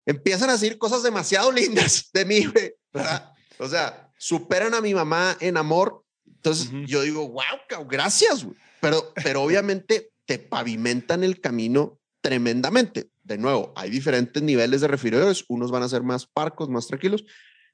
[0.06, 2.46] Empiezan a decir cosas demasiado lindas de mí,
[2.92, 3.32] ¿verdad?
[3.58, 6.02] O sea, superan a mi mamá en amor.
[6.26, 8.46] Entonces yo digo, wow, gracias,
[8.80, 13.10] Pero, pero obviamente te pavimentan el camino tremendamente.
[13.22, 15.44] De nuevo, hay diferentes niveles de refrigeradores.
[15.48, 17.24] Unos van a ser más parcos, más tranquilos,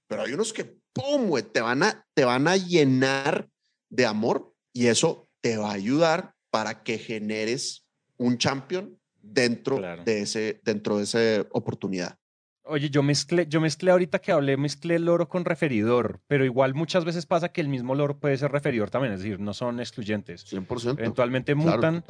[0.07, 1.33] pero hay unos que, ¡pum!
[1.53, 3.49] te, van a, te van a llenar
[3.91, 10.23] de amor y eso te va a ayudar para que generes un champion dentro de
[10.23, 12.17] ese dentro de esa oportunidad.
[12.65, 16.75] Oye, yo mezclé, yo mezclé ahorita que hablé, mezclé el loro con referidor, pero igual
[16.75, 19.81] muchas veces pasa que el mismo loro puede ser referidor también, es decir, no son
[19.81, 20.47] excluyentes.
[20.53, 20.99] 100%.
[20.99, 22.05] Eventualmente mutan.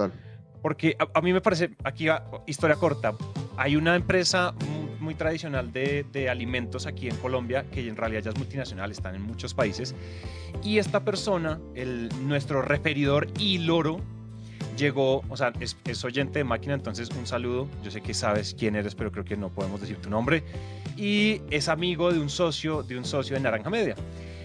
[0.61, 2.09] porque a, mí me parece, aquí
[2.47, 3.15] historia corta,
[3.57, 4.55] hay una empresa
[5.11, 9.23] muy, tradicional de, alimentos aquí en Colombia, que en realidad ya es multinacional, están en
[9.23, 9.95] muchos países,
[10.63, 11.59] y esta persona,
[12.23, 14.01] nuestro referidor y loro,
[14.77, 17.69] llegó, o sea, es, oyente de máquina, entonces un saludo.
[17.83, 20.45] Yo sé que sabes quién eres, pero creo que no podemos decir tu nombre.
[20.97, 23.97] Y es amigo de un socio, de un socio de Naranja Media.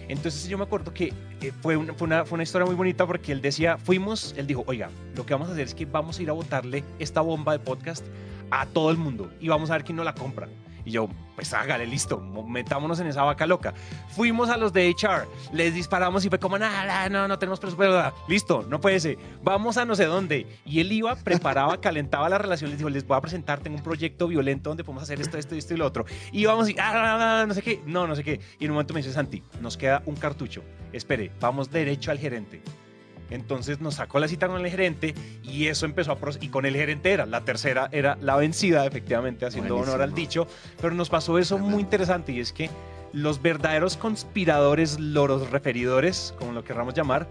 [0.08, 3.06] Entonces yo me acuerdo que eh, fue, una, fue, una, fue, una, historia muy bonita
[3.06, 6.18] porque él decía, fuimos, él dijo, oiga, lo que vamos a hacer es que vamos
[6.18, 8.04] a ir a botarle esta bomba de podcast
[8.50, 10.48] a todo el mundo y vamos a ver quién no la compra.
[10.86, 13.74] Y yo, pues hágale, listo, metámonos en esa vaca loca.
[14.10, 18.14] Fuimos a los de HR, les disparamos y fue como, nada, no, no tenemos presupuesto,
[18.28, 20.46] listo, no puede ser, vamos a no sé dónde.
[20.64, 23.82] Y él iba, preparaba, calentaba la relación, les dijo, les voy a presentar, tengo un
[23.82, 26.06] proyecto violento donde podemos hacer esto, esto, esto y lo otro.
[26.30, 28.40] Y vamos y, ah, no sé qué, no, no sé qué.
[28.60, 32.18] Y en un momento me dice, Santi, nos queda un cartucho, espere, vamos derecho al
[32.18, 32.62] gerente.
[33.30, 36.18] Entonces nos sacó la cita con el gerente y eso empezó a...
[36.40, 40.46] Y con el gerente era, la tercera era la vencida, efectivamente, haciendo honor al dicho.
[40.80, 42.70] Pero nos pasó eso muy interesante y es que
[43.12, 47.28] los verdaderos conspiradores, loros referidores, como lo querramos llamar,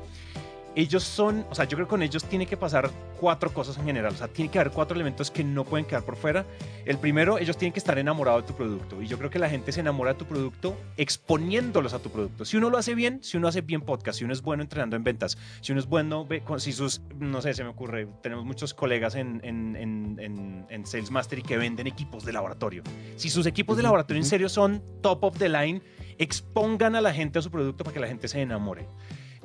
[0.76, 3.86] ellos son, o sea, yo creo que con ellos tiene que pasar cuatro cosas en
[3.86, 6.46] general, o sea, tiene que haber cuatro elementos que no pueden quedar por fuera.
[6.86, 9.50] El primero, ellos tienen que estar enamorados de tu producto y yo creo que la
[9.50, 12.44] gente se enamora de tu producto exponiéndolos a tu producto.
[12.44, 14.96] Si uno lo hace bien, si uno hace bien podcast, si uno es bueno entrenando
[14.96, 18.74] en ventas, si uno es bueno, si sus, no sé, se me ocurre, tenemos muchos
[18.74, 22.84] colegas en, en, en, en Sales Mastery que venden equipos de laboratorio.
[23.16, 25.82] Si sus equipos de laboratorio en serio son top of the line,
[26.18, 28.88] expongan a la gente a su producto para que la gente se enamore.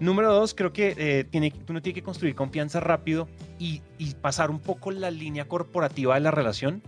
[0.01, 3.83] Número dos, creo que eh, tiene, uno tiene que construir confianza rápido y,
[4.23, 6.83] pasar un poco la línea corporativa de la relación.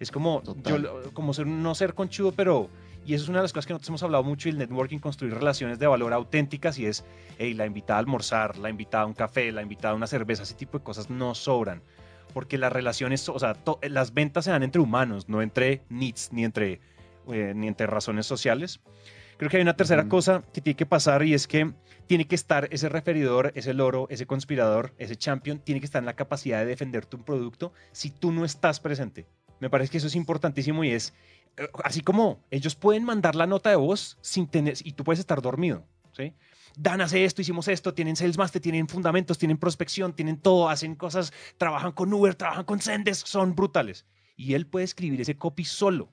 [0.00, 0.42] Es como,
[1.12, 2.70] como ser, no ser conchudo, pero...
[3.06, 5.34] Y eso es una de las cosas que nosotros hemos hablado mucho, el networking, construir
[5.34, 7.04] relaciones de valor auténticas y es,
[7.36, 10.44] hey, la invitada a almorzar, la invitada a un café, la invitada a una cerveza,
[10.44, 11.82] ese tipo de cosas no sobran.
[12.32, 16.44] Porque las relaciones, o sea, las ventas se dan entre humanos, no entre needs ni
[16.44, 16.80] entre,
[17.30, 18.80] eh, ni entre razones sociales.
[19.36, 21.72] Creo que hay una tercera cosa que tiene que pasar y es que
[22.06, 26.06] tiene que estar ese referidor, ese loro, ese conspirador, ese champion, tiene que estar en
[26.06, 29.26] la capacidad de defender tu producto si tú no estás presente.
[29.60, 31.14] Me parece que eso es importantísimo y es,
[31.56, 35.20] eh, así como ellos pueden mandar la nota de voz sin tener, y tú puedes
[35.20, 36.34] estar dormido, ¿sí?
[36.76, 41.32] Dan hace esto, hicimos esto, tienen Salesmaster, tienen fundamentos, tienen prospección, tienen todo, hacen cosas,
[41.56, 44.06] trabajan con Uber, trabajan con Zendesk, son brutales.
[44.36, 46.10] Y él puede escribir ese copy solo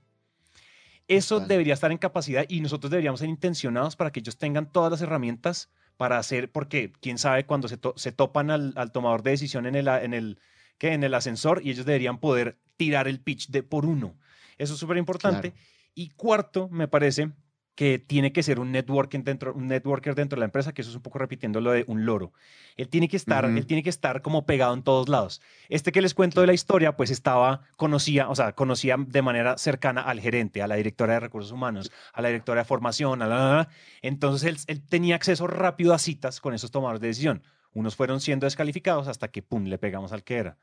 [1.07, 4.91] eso debería estar en capacidad y nosotros deberíamos ser intencionados para que ellos tengan todas
[4.91, 9.65] las herramientas para hacer, porque quién sabe cuando se, se topan al, tomador de decisión
[9.65, 10.39] en el, en, el,
[10.79, 14.17] en el ascensor y ellos deberían poder tirar el pitch de por uno.
[14.57, 15.53] Eso es súper importante.
[15.93, 17.31] Y cuarto, me parece
[17.75, 20.91] que tiene que ser un, networking dentro, un networker dentro de la empresa, que eso
[20.91, 22.33] es un poco repitiendo lo de un loro.
[22.75, 25.41] Él tiene que estar, él tiene que estar como pegado en todos lados.
[25.69, 29.57] Este que les cuento de la historia, pues estaba, conocía, o sea, conocía de manera
[29.57, 33.27] cercana al gerente, a la directora de recursos humanos, a la directora de formación, a
[33.27, 33.69] la,
[34.01, 37.43] entonces él, tenía acceso rápido a citas con esos tomadores de decisión.
[37.73, 40.57] Unos fueron siendo descalificados hasta que, pum, le pegamos al que era.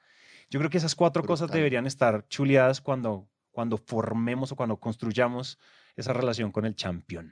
[0.50, 5.58] Yo creo que esas cuatro cosas deberían estar chuleadas cuando, cuando formemos o cuando construyamos
[5.98, 7.30] esa relación con el champion.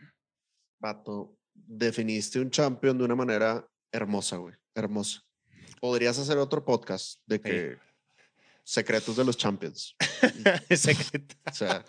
[0.81, 4.55] Pato, definiste un champion de una manera hermosa, güey.
[4.75, 5.23] Hermosa.
[5.81, 7.79] Podrías hacer otro podcast de que
[8.65, 9.95] secretos de los champions.
[10.77, 11.37] Secreto.
[11.49, 11.85] o sea,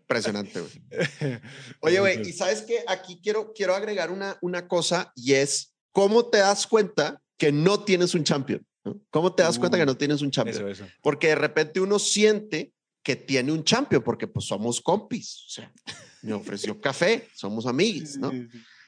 [0.00, 1.40] impresionante, güey.
[1.80, 6.26] Oye, güey, y sabes que aquí quiero, quiero agregar una, una cosa y es cómo
[6.26, 8.62] te das cuenta que no tienes un champion.
[9.10, 10.68] ¿Cómo te das cuenta que no tienes un champion?
[10.68, 10.92] Eso, eso.
[11.02, 12.74] Porque de repente uno siente
[13.08, 15.44] que tiene un champion, porque pues somos compis.
[15.46, 15.72] O sea,
[16.20, 18.30] me ofreció café, somos amigos, ¿no?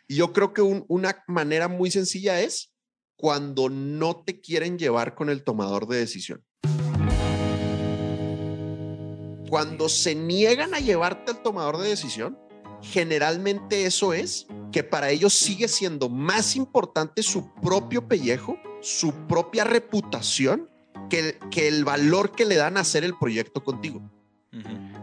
[0.06, 2.70] Y yo creo que un- una manera muy sencilla es
[3.16, 6.44] cuando no te quieren llevar con el tomador de decisión.
[9.48, 12.38] Cuando se niegan a llevarte al tomador de decisión,
[12.82, 19.64] generalmente eso es que para ellos sigue siendo más importante su propio pellejo, su propia
[19.64, 20.69] reputación,
[21.08, 24.02] que, que el valor que le dan a hacer el proyecto contigo.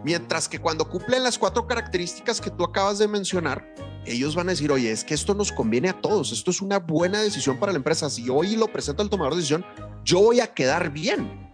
[0.03, 3.73] Mientras que cuando cumplen las cuatro características que tú acabas de mencionar,
[4.05, 6.79] ellos van a decir, oye, es que esto nos conviene a todos, esto es una
[6.79, 8.09] buena decisión para la empresa.
[8.09, 9.65] Si hoy lo presento al tomador de decisión,
[10.03, 11.47] yo voy a quedar bien.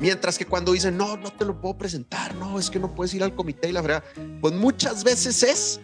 [0.00, 3.12] Mientras que cuando dicen, no, no te lo puedo presentar, no, es que no puedes
[3.12, 4.04] ir al comité y la fregada,
[4.40, 5.80] pues muchas veces es,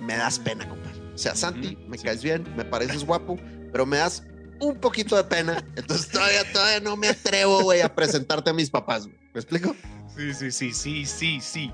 [0.00, 0.98] me das pena, compadre.
[1.14, 2.04] O sea, Santi, me sí.
[2.04, 3.36] caes bien, me pareces guapo,
[3.70, 4.22] pero me das
[4.60, 5.64] un poquito de pena.
[5.76, 9.04] Entonces todavía, todavía no me atrevo, güey, a presentarte a mis papás.
[9.06, 9.16] güey.
[9.32, 9.74] ¿Me explico?
[10.16, 11.72] Sí, sí, sí, sí, sí, sí.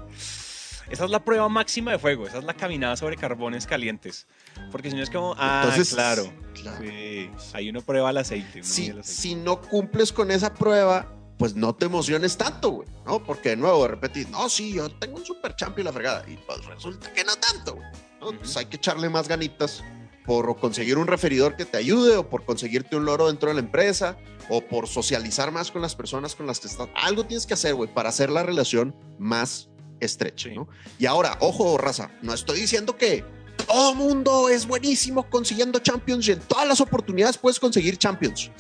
[0.91, 4.27] Esa es la prueba máxima de fuego, esa es la caminada sobre carbones calientes.
[4.71, 6.31] Porque si no es como, ah, Entonces, claro.
[6.53, 6.85] claro.
[6.85, 8.61] Sí, ahí uno prueba el aceite.
[8.61, 9.23] uno si, mide el aceite.
[9.23, 13.25] si no cumples con esa prueba, pues no te emociones tanto, güey, ¿no?
[13.25, 16.23] Porque de nuevo, repetir, no, sí, yo tengo un super champion la fregada.
[16.29, 17.89] Y pues resulta que no tanto, güey,
[18.21, 18.29] ¿no?
[18.29, 18.39] Ujú.
[18.41, 19.83] Pues hay que echarle más ganitas
[20.25, 23.61] por conseguir un referidor que te ayude o por conseguirte un loro dentro de la
[23.61, 24.17] empresa
[24.49, 26.89] o por socializar más con las personas con las que estás.
[26.95, 29.69] Algo tienes que hacer, güey, para hacer la relación más
[30.01, 30.49] estrecha.
[30.55, 30.69] ¿no?
[30.99, 33.25] Y ahora, ojo, raza, no estoy diciendo que
[33.67, 38.51] todo mundo es buenísimo consiguiendo champions y en todas las oportunidades puedes conseguir champions.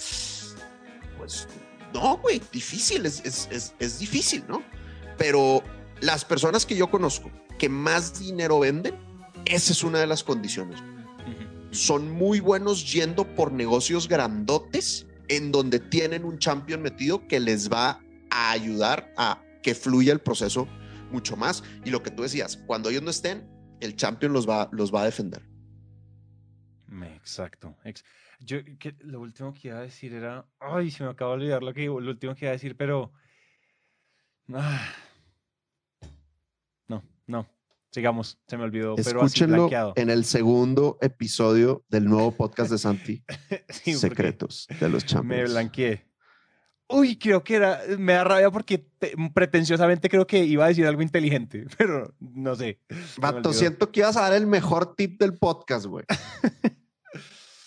[1.18, 1.48] Pues
[1.92, 4.62] no, güey, difícil, es, es, es, es difícil, ¿no?
[5.16, 5.62] Pero
[6.00, 8.94] las personas que yo conozco que más dinero venden,
[9.44, 10.82] esa es una de las condiciones.
[11.74, 17.70] Son muy buenos yendo por negocios grandotes en donde tienen un champion metido que les
[17.70, 20.68] va a ayudar a que fluya el proceso
[21.10, 21.62] mucho más.
[21.84, 23.48] Y lo que tú decías, cuando ellos no estén,
[23.80, 25.42] el champion los va, los va a defender.
[27.16, 27.74] Exacto.
[27.84, 28.04] ex-
[28.40, 28.58] Yo
[29.00, 30.46] lo último que iba a decir era.
[30.60, 33.12] Ay, se me acaba de olvidar lo que lo último que iba a decir, pero.
[34.52, 34.92] Ah.
[36.88, 37.48] No, no.
[37.94, 39.92] Sigamos, se me olvidó, pero así Escúchenlo blanqueado.
[39.94, 43.22] en el segundo episodio del nuevo podcast de Santi,
[43.68, 45.50] Sí, Secretos de los Me Champions.
[45.52, 46.10] blanqueé.
[46.88, 47.80] Uy, creo que era.
[47.96, 52.56] Me da rabia porque te- pretenciosamente creo que iba a decir algo inteligente, pero no
[52.56, 52.80] sé.
[52.88, 56.04] me Vato, siento que ibas a dar el mejor tip del podcast, güey.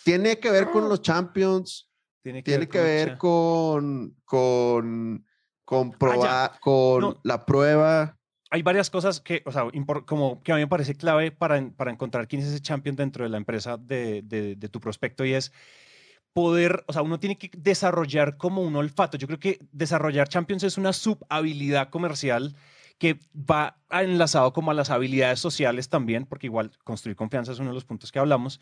[0.04, 1.90] Tiene que ver con los Champions,
[2.22, 5.26] Tiene tiene que ver con, con,
[5.66, 7.22] con probar, con No.
[7.24, 8.17] la prueba.
[8.50, 9.66] Hay varias cosas que, o sea,
[10.06, 13.24] como que a mí me parece clave para, para encontrar quién es ese champion dentro
[13.24, 15.52] de la empresa de, de- tu prospecto y es
[16.34, 19.18] poder, o sea, uno tiene que desarrollar como un olfato.
[19.18, 22.56] Yo creo que desarrollar champions es una subhabilidad comercial
[23.00, 27.60] que va a- enlazado como a las habilidades sociales también, porque igual construir confianza es
[27.60, 28.60] uno de los puntos que hablamos,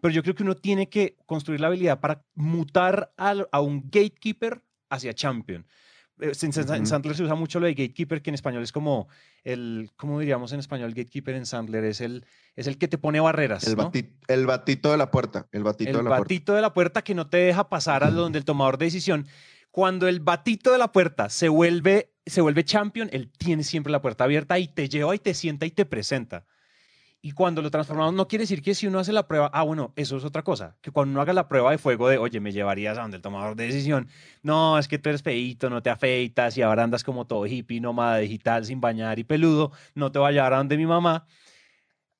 [0.00, 3.82] pero yo creo que uno tiene que construir la habilidad para mutar al- a un
[3.90, 5.66] gatekeeper hacia champion.
[6.20, 6.86] Eh, En, en Ujú.
[6.86, 9.08] Sandler se usa mucho lo de gatekeeper, que en español es como
[9.44, 10.90] el, ¿cómo diríamos en español?
[10.90, 12.24] Gatekeeper en Sandler es el,
[12.56, 13.66] es el que te pone barreras.
[13.66, 13.90] El, ¿no?
[13.90, 15.46] bati- el batito de la puerta.
[15.52, 16.22] El batito el de la puerta.
[16.24, 19.26] batito de la puerta que no te deja pasar a donde el tomador de decisión.
[19.70, 24.00] Cuando el batito de la puerta se vuelve, se vuelve champion, él tiene siempre la
[24.02, 26.46] puerta abierta y te lleva y te sienta y te presenta.
[27.20, 29.92] Y cuando lo transformamos, no quiere decir que si uno hace la prueba, ah, bueno,
[29.96, 30.76] eso es otra cosa.
[30.80, 33.22] Que cuando uno haga la prueba de fuego de, oye, me llevarías a donde el
[33.22, 34.08] tomador de decisión,
[34.42, 37.80] no, es que tú eres feíto, no te afeitas y ahora andas como todo hippie,
[37.80, 41.26] nómada digital, sin bañar y peludo, no te va a llevar a donde mi mamá.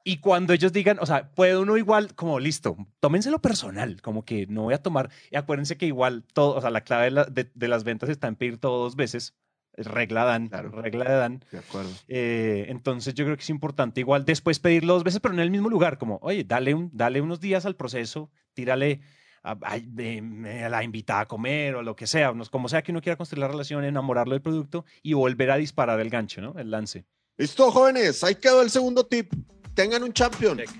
[0.04, 4.46] Y cuando ellos digan, o sea, puede uno igual, como listo, tómenselo personal, como que
[4.46, 5.10] no voy a tomar.
[5.30, 8.08] Y acuérdense que igual todo, o sea, la clave de, la- de- de las ventas
[8.08, 9.34] está en pedir todo dos veces.
[9.78, 10.70] Es Regla Dan, Claro.
[10.72, 11.44] regla de Dan.
[11.52, 11.90] De acuerdo.
[12.08, 15.50] Eh, entonces yo creo que es importante igual después pedirlo dos veces, pero en el
[15.52, 19.00] mismo lugar, como, oye, dale, un, dale unos días al proceso, tírale
[19.44, 22.82] a, a- de- a la invitada a comer o lo que sea, unos- como sea
[22.82, 26.40] que uno quiera construir la relación, enamorarlo del producto y volver a disparar el gancho,
[26.40, 26.58] ¿no?
[26.58, 27.06] El lance.
[27.36, 28.24] Listo, jóvenes.
[28.24, 29.32] Ahí quedó el segundo tip.
[29.74, 30.58] Tengan un champion.
[30.58, 30.70] Check.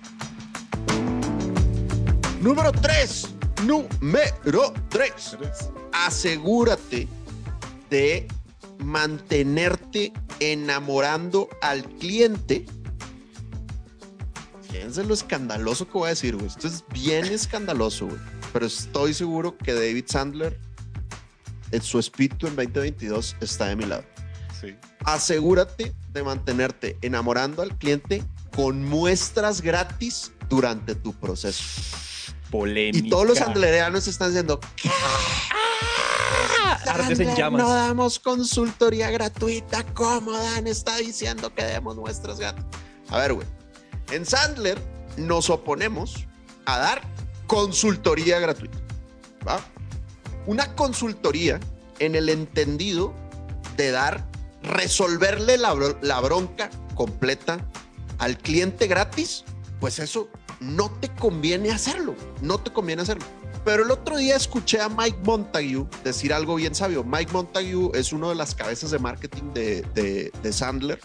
[2.42, 3.34] Número 3.
[3.64, 5.38] Número 3.
[5.92, 7.06] Asegúrate
[7.90, 8.26] de
[8.78, 12.64] mantenerte enamorando al cliente.
[14.70, 16.46] Fíjense lo escandaloso que voy a decir, güey.
[16.46, 18.18] Esto es bien escandaloso, güey.
[18.52, 20.58] Pero estoy seguro que David Sandler,
[21.70, 24.04] en su espíritu en 2022, está de mi lado.
[24.60, 24.74] Sí.
[25.04, 28.22] Asegúrate de mantenerte enamorando al cliente
[28.54, 31.62] con muestras gratis durante tu proceso.
[32.50, 33.06] Polémica.
[33.06, 34.90] Y todos los andlereanos están diciendo, ¿qué?
[36.86, 37.62] Ardes en llamas.
[37.62, 39.84] No damos consultoría gratuita.
[39.94, 42.64] ¿Cómo Dan está diciendo que demos nuestras gatas?
[43.10, 43.46] A ver, güey.
[44.10, 44.78] En Sandler
[45.16, 46.26] nos oponemos
[46.64, 47.02] a dar
[47.46, 48.78] consultoría gratuita.
[49.46, 49.60] ¿va?
[50.46, 51.60] Una consultoría
[51.98, 53.14] en el entendido
[53.76, 54.26] de dar,
[54.62, 57.58] resolverle la, la bronca completa
[58.18, 59.44] al cliente gratis,
[59.80, 60.28] pues eso
[60.60, 63.24] no te conviene hacerlo, no te conviene hacerlo.
[63.68, 67.04] Pero el otro día escuché a Mike Montague decir algo bien sabio.
[67.04, 70.98] Mike Montague es uno de las cabezas de marketing de, de, Sandler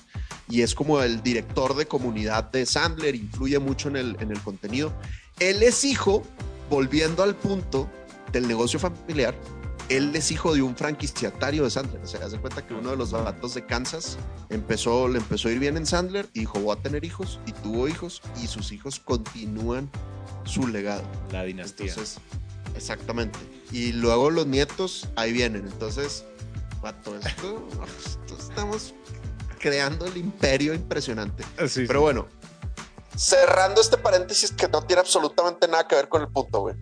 [0.47, 4.39] y es como el director de comunidad de Sandler, influye mucho en el, en el
[4.39, 4.93] contenido.
[5.41, 6.23] Él es hijo,
[6.69, 7.89] volviendo al punto
[8.31, 9.35] del negocio familiar,
[9.89, 12.01] él es hijo de un franquiciatario de Sandler.
[12.01, 14.17] O sea, hace cuenta que uno de los vatos de Kansas
[14.49, 17.51] empezó, le empezó a ir bien en Sandler y dijo, voy a tener hijos, y
[17.51, 19.89] tuvo hijos, y sus hijos continúan
[20.45, 21.03] su legado.
[21.31, 21.87] La dinastía.
[21.87, 22.19] Entonces,
[22.75, 23.39] exactamente.
[23.71, 25.67] Y luego los nietos, ahí vienen.
[25.67, 26.25] Entonces,
[26.81, 27.67] vato, esto,
[27.97, 28.93] esto estamos
[29.59, 31.43] creando el imperio impresionante.
[31.67, 32.27] Sí, Pero bueno,
[33.15, 36.75] cerrando este paréntesis que no tiene absolutamente nada que ver con el punto, güey.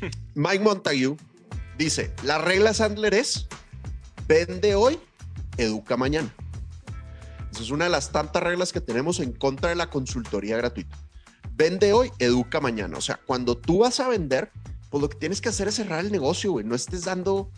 [0.34, 1.16] Mike Montague
[1.78, 3.48] dice, la regla Sandler es,
[4.26, 4.98] vende hoy,
[5.56, 6.34] educa mañana.
[7.52, 10.96] Esa es una de las tantas reglas que tenemos en contra de la consultoría gratuita.
[11.54, 12.96] Vende hoy, educa mañana.
[12.96, 14.50] O sea, cuando tú vas a vender,
[14.90, 16.64] pues lo que tienes que hacer es cerrar el negocio, güey.
[16.64, 17.50] No estés dando,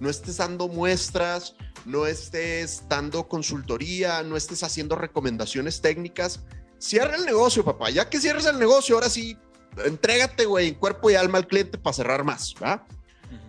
[0.00, 1.54] no estés dando muestras,
[1.84, 6.40] no estés dando consultoría, no estés haciendo recomendaciones técnicas.
[6.78, 7.90] Cierra el negocio, papá.
[7.90, 9.36] Ya que cierres el negocio, ahora sí,
[9.84, 12.86] entrégate, güey, en cuerpo y alma al cliente para cerrar más, ¿va?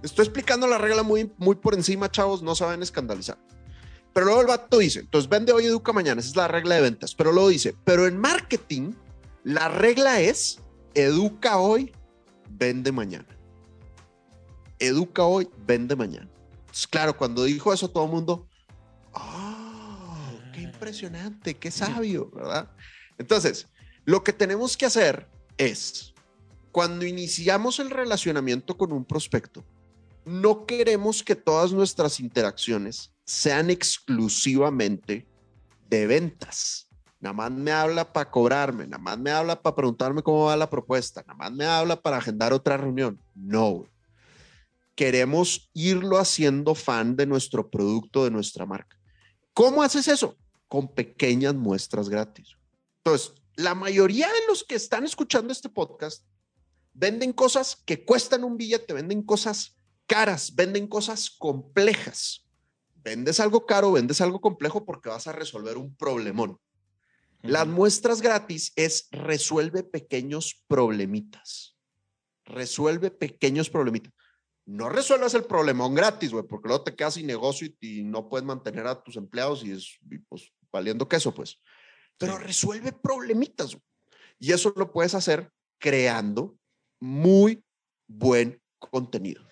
[0.02, 3.38] Estoy explicando la regla muy, muy por encima, chavos, no a escandalizar.
[4.14, 6.82] Pero luego el vato dice, entonces vende hoy, educa mañana, esa es la regla de
[6.82, 7.16] ventas.
[7.16, 8.94] Pero luego dice, pero en marketing,
[9.44, 10.60] la regla es
[10.94, 11.92] educa hoy,
[12.50, 13.28] vende mañana.
[14.78, 16.30] Educa hoy, vende mañana.
[16.60, 18.48] Entonces, claro, cuando dijo eso, todo el mundo,
[19.14, 20.40] ¡oh!
[20.54, 21.56] ¡Qué impresionante!
[21.56, 22.30] ¡Qué sabio!
[22.32, 22.70] ¿Verdad?
[23.18, 23.68] Entonces,
[24.06, 25.28] lo que tenemos que hacer
[25.58, 26.14] es,
[26.72, 29.64] cuando iniciamos el relacionamiento con un prospecto,
[30.26, 35.28] no queremos que todas nuestras interacciones sean exclusivamente
[35.90, 36.88] de ventas.
[37.20, 40.70] Nada más me habla para cobrarme, nada más me habla para preguntarme cómo va la
[40.70, 43.20] propuesta, nada más me habla para agendar otra reunión.
[43.34, 43.86] No.
[44.96, 48.98] Queremos irlo haciendo fan de nuestro producto, de nuestra marca.
[49.54, 50.36] ¿Cómo haces eso?
[50.68, 52.58] Con pequeñas muestras gratis.
[52.98, 56.26] Entonces, la mayoría de los que están escuchando este podcast
[56.94, 59.76] venden cosas que cuestan un billete, venden cosas
[60.08, 62.48] caras, venden cosas complejas.
[62.96, 66.58] Vendes algo caro, vendes algo complejo porque vas a resolver un problemón.
[67.42, 71.76] Las muestras gratis es resuelve pequeños problemitas.
[72.46, 74.14] Resuelve pequeños problemitas.
[74.66, 78.30] No resuelvas el problemón gratis, güey, porque luego te quedas sin negocio y, y, no
[78.30, 81.60] puedes mantener a tus empleados y es y pues valiendo queso, pues.
[82.18, 83.78] Pero resuelve problemitas.
[84.40, 86.58] Y eso lo puedes hacer creando
[87.02, 87.62] muy
[88.08, 89.44] buen contenido.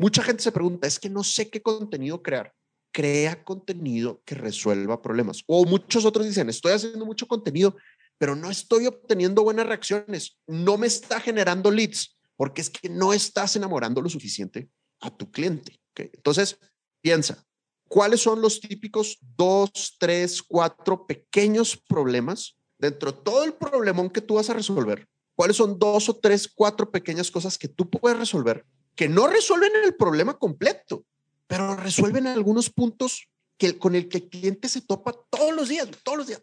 [0.00, 2.54] Mucha gente se pregunta, es que no sé qué contenido crear.
[2.90, 5.42] Crea contenido que resuelva problemas.
[5.46, 7.76] O muchos otros dicen, estoy haciendo mucho contenido,
[8.16, 10.38] pero no estoy obteniendo buenas reacciones.
[10.46, 14.70] No me está generando leads porque es que no estás enamorando lo suficiente
[15.00, 15.78] a tu cliente.
[15.90, 16.08] ¿okay?
[16.14, 16.56] Entonces,
[17.02, 17.44] piensa,
[17.86, 24.22] ¿cuáles son los típicos dos, tres, cuatro pequeños problemas dentro de todo el problemón que
[24.22, 25.06] tú vas a resolver?
[25.36, 28.64] ¿Cuáles son dos o tres, cuatro pequeñas cosas que tú puedes resolver
[29.00, 31.06] que no resuelven el problema completo,
[31.46, 35.88] pero resuelven algunos puntos que, con el que el cliente se topa todos los días,
[36.02, 36.42] todos los días.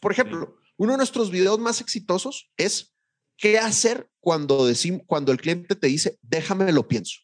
[0.00, 2.94] Por ejemplo, uno de nuestros videos más exitosos es
[3.36, 7.20] qué hacer cuando, decimos, cuando el cliente te dice, déjame lo pienso.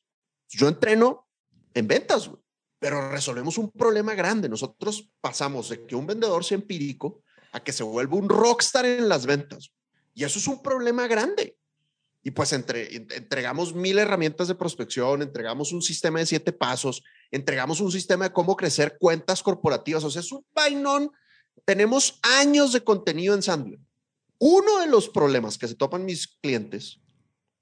[0.50, 1.26] Yo entreno
[1.72, 2.30] en ventas,
[2.78, 4.46] pero resolvemos un problema grande.
[4.50, 9.08] Nosotros pasamos de que un vendedor sea empírico a que se vuelva un rockstar en
[9.08, 9.72] las ventas.
[10.12, 11.56] Y eso es un problema grande.
[12.22, 17.80] Y pues entre, entregamos mil herramientas de prospección, entregamos un sistema de siete pasos, entregamos
[17.80, 20.04] un sistema de cómo crecer cuentas corporativas.
[20.04, 21.10] O sea, es un vainón.
[21.64, 23.80] Tenemos años de contenido en Sandler.
[24.38, 27.00] Uno de los problemas que se topan mis clientes,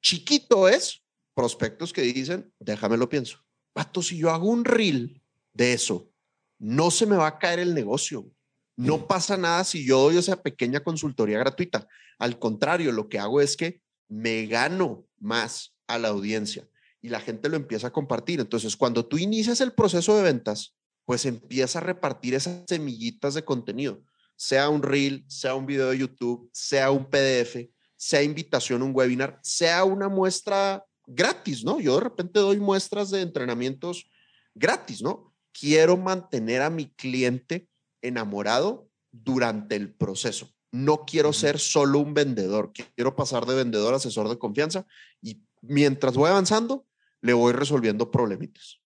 [0.00, 1.02] chiquito, es
[1.34, 3.38] prospectos que dicen, déjame lo pienso.
[3.72, 6.11] Pato, si yo hago un reel de eso,
[6.59, 8.28] no se me va a caer el negocio.
[8.76, 11.88] No pasa nada si yo doy esa pequeña consultoría gratuita.
[12.18, 16.68] Al contrario, lo que hago es que me gano más a la audiencia
[17.00, 18.40] y la gente lo empieza a compartir.
[18.40, 23.44] Entonces, cuando tú inicias el proceso de ventas, pues empieza a repartir esas semillitas de
[23.44, 24.02] contenido,
[24.36, 28.94] sea un reel, sea un video de YouTube, sea un PDF, sea invitación a un
[28.94, 31.80] webinar, sea una muestra gratis, ¿no?
[31.80, 34.09] Yo de repente doy muestras de entrenamientos
[34.54, 35.34] gratis, ¿no?
[35.52, 37.68] Quiero mantener a mi cliente
[38.02, 40.50] enamorado durante el proceso.
[40.71, 44.87] No quiero ser solo un vendedor, quiero pasar de vendedor a asesor de confianza
[45.23, 46.87] y mientras voy avanzando,
[47.21, 48.81] le voy resolviendo problemitas.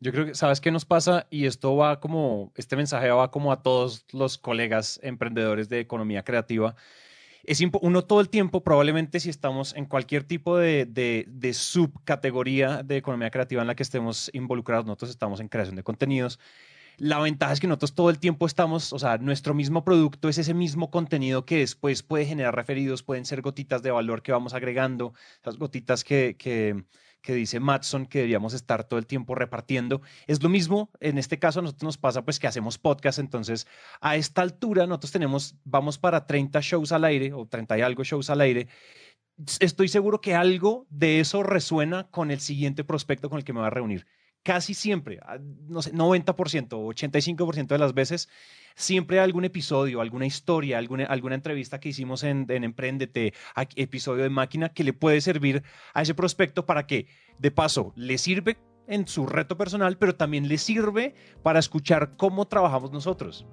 [0.00, 1.26] Yo creo que, ¿sabes qué nos pasa?
[1.28, 6.22] Y esto va como, este mensaje va como a todos los colegas emprendedores de economía
[6.22, 6.76] creativa.
[7.42, 12.82] Es uno todo el tiempo, probablemente si estamos en cualquier tipo de, de, de, subcategoría
[12.82, 16.38] de economía creativa en la que estemos involucrados, nosotros estamos en creación de contenidos.
[16.98, 20.36] La ventaja es que nosotros todo el tiempo estamos, o sea, nuestro mismo producto es
[20.38, 24.52] ese mismo contenido que después puede generar referidos, pueden ser gotitas de valor que vamos
[24.52, 26.84] agregando, esas gotitas que, que
[27.20, 30.00] que dice Matson que deberíamos estar todo el tiempo repartiendo.
[30.26, 33.66] Es lo mismo, en este caso a nosotros nos pasa pues que hacemos podcast, entonces
[34.00, 38.04] a esta altura nosotros tenemos, vamos para 30 shows al aire o 30 y algo
[38.04, 38.68] shows al aire.
[39.60, 43.60] Estoy seguro que algo de eso resuena con el siguiente prospecto con el que me
[43.60, 44.06] va a reunir
[44.42, 48.28] casi siempre, ah, no sé, 90%, 85% de las veces,
[48.74, 53.34] siempre algún episodio, alguna historia, alguna, alguna entrevista que hicimos en, en Emprendete,
[53.76, 55.62] episodio de máquina, que le puede servir
[55.94, 57.06] a ese prospecto para que,
[57.38, 62.46] de paso, le sirve en su reto personal, pero también le sirve para escuchar cómo
[62.46, 63.46] trabajamos nosotros.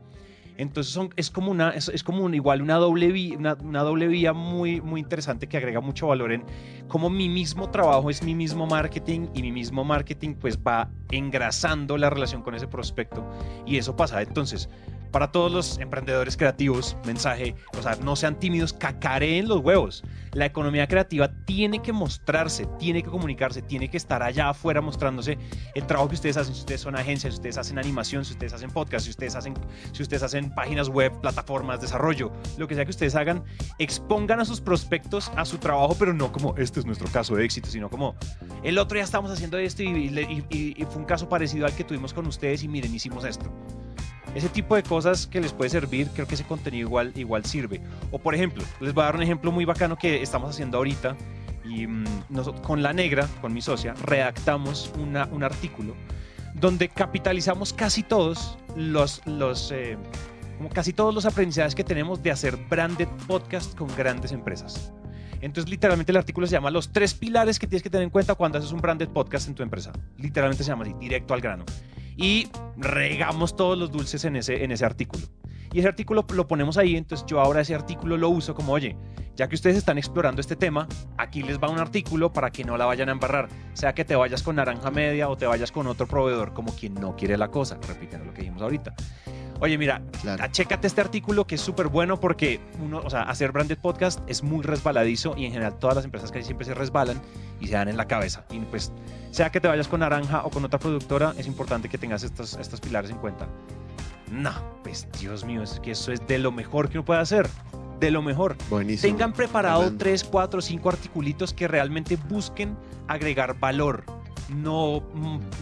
[0.58, 4.82] Entonces son, es como una, es, como igual una doble, vía, una, doble vía muy,
[4.82, 6.44] muy interesante que agrega mucho valor en
[6.88, 11.98] cómo mi mismo trabajo es mi mismo marketing y mi mismo marketing pues va engrasando
[11.98, 13.30] la relación con ese prospecto
[13.66, 14.22] y eso pasa.
[14.22, 14.70] Entonces,
[15.16, 20.04] para todos los emprendedores creativos, mensaje, o sea, no sean tímidos, cacareen los huevos.
[20.34, 25.38] La economía creativa tiene que mostrarse, tiene que comunicarse, tiene que estar allá afuera mostrándose
[25.74, 28.52] el trabajo que ustedes hacen, si ustedes son agencias, si ustedes hacen animación, si ustedes
[28.52, 29.54] hacen podcast, si ustedes hacen,
[29.94, 33.42] si ustedes hacen páginas web, plataformas, desarrollo, lo que sea que ustedes hagan,
[33.80, 37.46] expongan a sus prospectos a su trabajo, pero no como este es nuestro caso de
[37.46, 38.16] éxito, sino como
[38.64, 42.14] el otro ya estamos haciendo esto y, y fue un caso parecido al que tuvimos
[42.14, 43.50] con ustedes y miren, hicimos esto.
[44.34, 47.82] Ese tipo de cosas que les puede servir, creo que ese contenido igual, igual sirve.
[48.12, 51.16] O por ejemplo, les voy a dar un ejemplo muy bacano que estamos haciendo ahorita
[51.64, 55.96] y mm, nosotros, con la negra, con mi socia, redactamos una, un artículo
[56.54, 59.98] donde capitalizamos casi todos los, los eh,
[60.58, 64.94] como casi todos los aprendizajes que tenemos de hacer branded podcast con grandes empresas.
[65.42, 68.36] Entonces, literalmente el artículo se llama Los tres pilares que tienes que tener en cuenta
[68.36, 69.92] cuando haces un branded podcast en tu empresa.
[70.18, 71.66] Literalmente se llama así, directo al grano
[72.18, 72.48] y
[72.78, 75.26] regamos todos los dulces en ese, en ese artículo.
[75.72, 78.96] Y ese artículo lo ponemos ahí, entonces yo ahora ese artículo lo uso como, oye,
[79.36, 80.88] ya que ustedes están explorando este tema,
[81.18, 84.16] aquí les va un artículo para que no la vayan a embarrar, sea que te
[84.16, 87.50] vayas con naranja media o te vayas con otro proveedor como quien no quiere la
[87.52, 88.96] cosa, repitiendo lo que dijimos ahorita.
[89.62, 90.44] Oye, mira, claro.
[90.52, 94.44] chécate este artículo que es súper bueno porque uno, o sea, hacer branded podcast es
[94.44, 97.22] muy resbaladizo y en general todas las empresas que siempre se resbalan
[97.62, 98.46] y se dan en la cabeza.
[98.52, 98.92] Y pues,
[99.32, 102.56] sea que te vayas con Naranja o con otra productora, es importante que tengas estos,
[102.56, 103.48] estos pilares en cuenta.
[104.32, 104.52] No,
[104.84, 107.48] pues Dios mío, es que eso es de lo mejor que uno puede hacer.
[108.00, 108.58] De lo mejor.
[108.70, 109.14] Buenísimo.
[109.14, 112.76] Tengan preparado tres, cuatro, cinco articulitos que realmente busquen
[113.08, 114.04] agregar valor
[114.50, 115.04] no,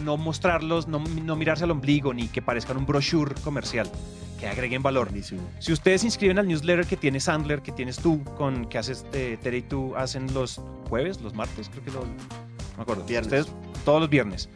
[0.03, 3.89] no mostrarlos, no, no, mirarse al ombligo ni que parezcan un brochure comercial,
[4.39, 5.09] que agreguen valor.
[5.59, 9.05] Si ustedes se inscriben al newsletter que tiene Sandler, que tienes tú, con que haces
[9.13, 13.03] eh, Tere y tú hacen los jueves, los martes, creo que lo, no me acuerdo.
[13.03, 13.47] Ustedes
[13.85, 14.49] todos los viernes.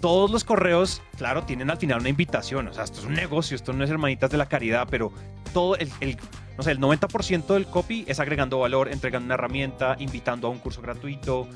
[0.00, 2.66] Todos los correos, claro, tienen al final una invitación.
[2.66, 5.12] O sea, esto es un negocio, esto no es hermanitas de la caridad, pero
[5.52, 6.16] todo el, el
[6.56, 10.58] no sé, el 90% del copy es agregando valor, entregando una herramienta, invitando a un
[10.58, 11.48] curso gratuito,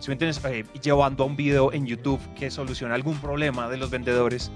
[0.00, 3.76] si me entiendes, eh, llevando a un video en YouTube que soluciona algún problema de
[3.76, 4.50] los vendedores.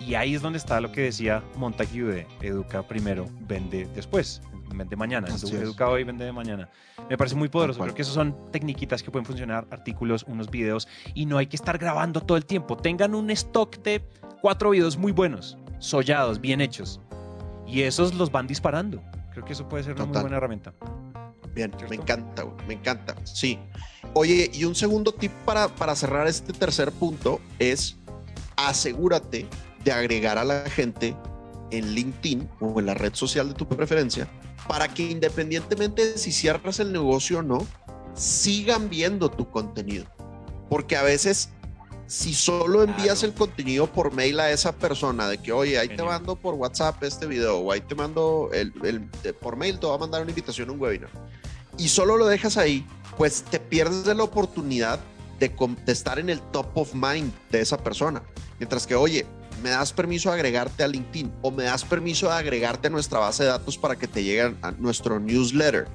[0.00, 4.42] Y ahí es donde está lo que decía Montague de educa primero, vende después,
[4.74, 6.68] vende mañana, educa hoy, vende de mañana.
[7.08, 10.88] Me parece muy poderoso, creo que esas son tecniquitas que pueden funcionar, artículos, unos videos,
[11.14, 12.76] y no hay que estar grabando todo el tiempo.
[12.76, 14.06] Tengan un stock de
[14.42, 17.00] cuatro videos muy buenos, sollados, bien hechos,
[17.74, 19.02] y esos los van disparando.
[19.32, 20.72] Creo que eso puede ser una muy buena herramienta.
[21.54, 23.16] Bien, me encanta, me encanta.
[23.24, 23.58] Sí.
[24.14, 27.96] Oye, y un segundo tip para, para cerrar este tercer punto es
[28.56, 29.48] asegúrate
[29.84, 31.16] de agregar a la gente
[31.72, 34.28] en LinkedIn o en la red social de tu preferencia
[34.68, 37.66] para que independientemente de si cierras el negocio o no,
[38.14, 40.06] sigan viendo tu contenido.
[40.70, 41.50] Porque a veces,
[42.06, 46.02] si solo envías el contenido por mail a esa persona de que, oye, ahí te
[46.02, 49.00] mando por WhatsApp este video o ahí te mando el, el,
[49.34, 51.10] por mail, te va a mandar una invitación a un webinar
[51.78, 52.86] y solo lo dejas ahí,
[53.16, 55.00] pues te pierdes de la oportunidad
[55.38, 55.52] de,
[55.86, 58.22] estar en el top of mind de esa persona.
[58.58, 59.26] Mientras que, oye,
[59.62, 63.18] me das permiso de agregarte a LinkedIn o me das permiso de agregarte a nuestra
[63.18, 65.86] base de datos para que te lleguen a nuestro newsletter.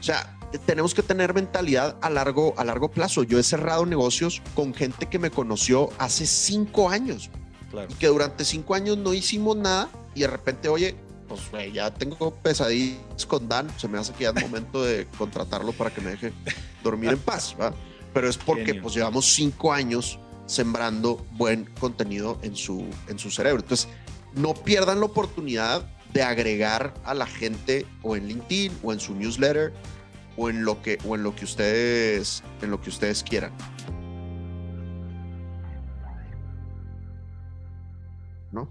[0.00, 3.22] O sea, tenemos que tener mentalidad a largo, a largo plazo.
[3.22, 7.30] Yo he cerrado negocios con gente que me conoció hace cinco años.
[7.88, 10.94] Y que durante cinco años no hicimos nada y de repente, oye,
[11.26, 15.72] pues ya tengo pesadillas con Dan, se me hace que ya es momento de contratarlo
[15.72, 16.32] para que me deje
[16.84, 17.56] dormir en paz,
[18.12, 23.62] Pero es porque pues llevamos cinco años sembrando buen contenido en su, en su cerebro.
[23.62, 23.88] Entonces,
[24.34, 29.14] no pierdan la oportunidad de agregar a la gente o en LinkedIn o en su
[29.14, 29.72] newsletter
[30.36, 33.52] o en lo que o en lo que ustedes en lo que ustedes quieran.
[38.52, 38.70] ¿No?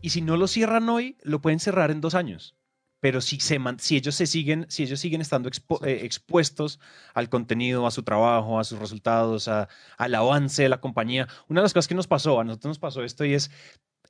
[0.00, 2.56] Y si no lo cierran hoy, lo pueden cerrar en dos años.
[3.00, 6.80] Pero si, se, si ellos se siguen, si ellos siguen estando eh, expuestos
[7.14, 11.60] al contenido, a su trabajo, a sus resultados, a, al avance de la compañía, una
[11.60, 13.52] de las cosas que nos pasó, a nosotros nos pasó esto y es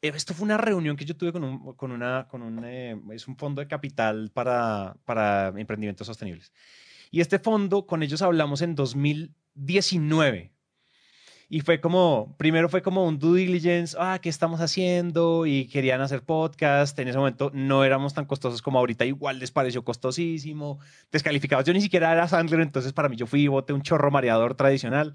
[0.03, 3.29] esto fue una reunión que yo tuve con un, con una, con un, eh, es
[3.29, 6.53] un fondo de capital para, para emprendimientos sostenibles.
[7.11, 10.53] Y este fondo, con ellos hablamos en 2019.
[11.51, 15.47] Y fue como, primero fue como un due diligence, ah, ¿qué estamos haciendo?
[15.47, 16.99] Y querían hacer podcast.
[16.99, 20.79] En ese momento no éramos tan costosos como ahorita, igual les pareció costosísimo.
[21.11, 21.65] Descalificados.
[21.65, 24.57] Yo ni siquiera era Sandler, entonces para mí yo fui y boté un chorro mareador
[24.57, 25.15] tradicional.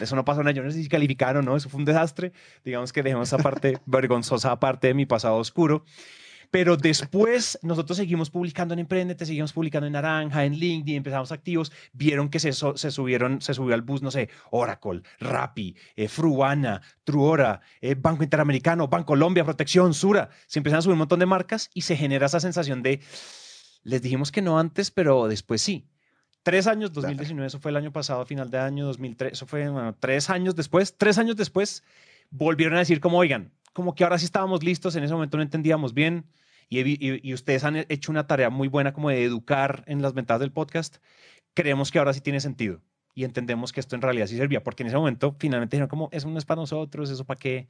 [0.00, 2.32] Eso no pasó en yo no sé si calificaron no, eso fue un desastre.
[2.64, 5.84] Digamos que dejemos esa parte vergonzosa parte de mi pasado oscuro.
[6.52, 11.72] Pero después nosotros seguimos publicando en Emprendete, seguimos publicando en Naranja, en LinkedIn, empezamos activos,
[11.94, 16.82] vieron que se, se subieron, se subió al bus, no sé, Oracle, Rappi, eh, Fruana,
[17.04, 20.28] Truora, eh, Banco Interamericano, Banco Colombia, Protección, Sura.
[20.46, 23.00] Se empiezan a subir un montón de marcas y se genera esa sensación de,
[23.82, 25.86] les dijimos que no antes, pero después sí.
[26.42, 29.94] Tres años, 2019, eso fue el año pasado, final de año, 2003, eso fue, bueno,
[29.98, 31.84] tres años después, tres años después,
[32.30, 35.42] volvieron a decir como, oigan, como que ahora sí estábamos listos, en ese momento no
[35.42, 36.26] entendíamos bien,
[36.68, 40.52] y, ustedes han hecho una tarea muy buena como de educar en las ventajas del
[40.52, 40.96] podcast,
[41.54, 42.80] creemos que ahora sí tiene sentido
[43.14, 46.08] y entendemos que esto en realidad sí servía, porque en ese momento finalmente dijeron como,
[46.12, 47.68] eso no es para nosotros, eso para qué.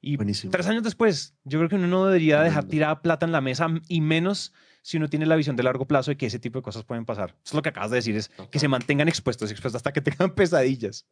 [0.00, 3.40] Y tres años después, yo creo que uno no debería dejar tirada plata en la
[3.40, 4.52] mesa y menos
[4.88, 7.04] si uno tiene la visión de largo plazo de que ese tipo de cosas pueden
[7.04, 7.36] pasar.
[7.44, 10.00] Eso es lo que acabas de decir, es que se mantengan expuestos, expuestos hasta que
[10.00, 11.06] tengan pesadillas.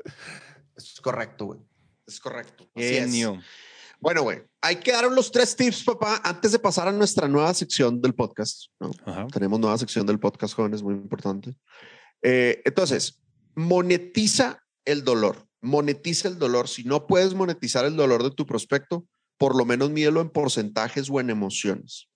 [0.75, 1.61] Es correcto, güey.
[2.07, 2.67] Es correcto.
[2.75, 3.39] Genio.
[4.01, 7.53] Bueno, güey, hay que dar los tres tips, papá, antes de pasar a nuestra nueva
[7.53, 8.69] sección del podcast.
[9.31, 11.55] Tenemos nueva sección del podcast, jóvenes, muy importante.
[12.23, 13.21] Eh, entonces,
[13.55, 15.47] monetiza el dolor.
[15.61, 16.69] Monetiza el dolor.
[16.69, 19.07] Si no puedes monetizar el dolor de tu prospecto,
[19.37, 22.09] por lo menos mídelo en porcentajes o en emociones.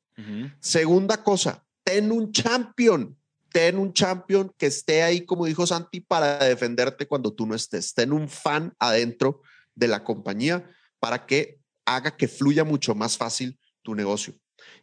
[0.60, 3.16] Segunda cosa, ten un champion.
[3.52, 7.94] Ten un champion que esté ahí, como dijo Santi, para defenderte cuando tú no estés.
[7.94, 9.42] Ten un fan adentro
[9.74, 14.34] de la compañía para que haga que fluya mucho más fácil tu negocio.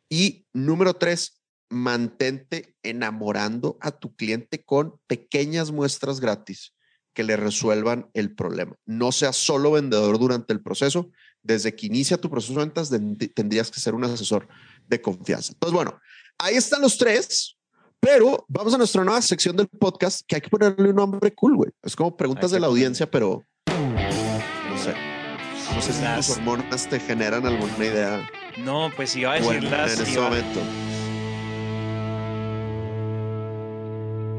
[0.09, 6.73] Y número tres, mantente enamorando a tu cliente con pequeñas muestras gratis
[7.13, 8.75] que le resuelvan el problema.
[8.85, 11.09] No seas solo vendedor durante el proceso.
[11.47, 12.91] Desde que inicia tu proceso de ventas,
[13.33, 14.45] tendrías que ser un asesor
[14.85, 15.53] de confianza.
[15.53, 15.97] Entonces, bueno,
[16.37, 17.55] ahí están los tres,
[18.01, 21.55] pero vamos a nuestra nueva sección del podcast que hay que ponerle un nombre cool,
[21.55, 21.71] güey.
[21.81, 24.93] Es como preguntas de la audiencia, pero no sé.
[25.73, 28.29] No sé si tus hormonas te generan alguna idea.
[28.57, 29.97] No, pues iba a decirlas.
[29.97, 30.59] en este momento.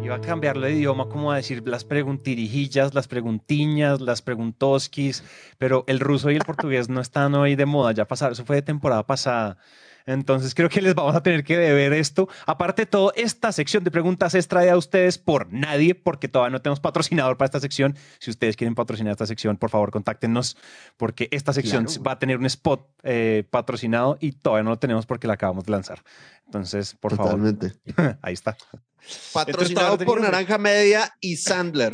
[0.08, 5.22] Iba a cambiarlo de idioma, como a decir las preguntirijillas, las preguntiñas, las preguntoskis,
[5.58, 8.56] pero el ruso y el portugués no están hoy de moda, ya pasaron, eso fue
[8.56, 9.58] de temporada pasada.
[10.08, 12.30] Entonces creo que les vamos a tener que deber esto.
[12.46, 16.50] Aparte de todo, esta sección de preguntas es traída a ustedes por nadie, porque todavía
[16.50, 17.94] no tenemos patrocinador para esta sección.
[18.18, 20.56] Si ustedes quieren patrocinar esta sección, por favor, contáctenos,
[20.96, 25.04] porque esta sección va a tener un spot eh, patrocinado y todavía no lo tenemos
[25.04, 26.02] porque la acabamos de lanzar.
[26.46, 27.74] Entonces, por Totalmente.
[27.94, 28.18] favor.
[28.22, 28.56] Ahí está.
[29.34, 31.92] Patrocinado por Naranja Media y Sandler.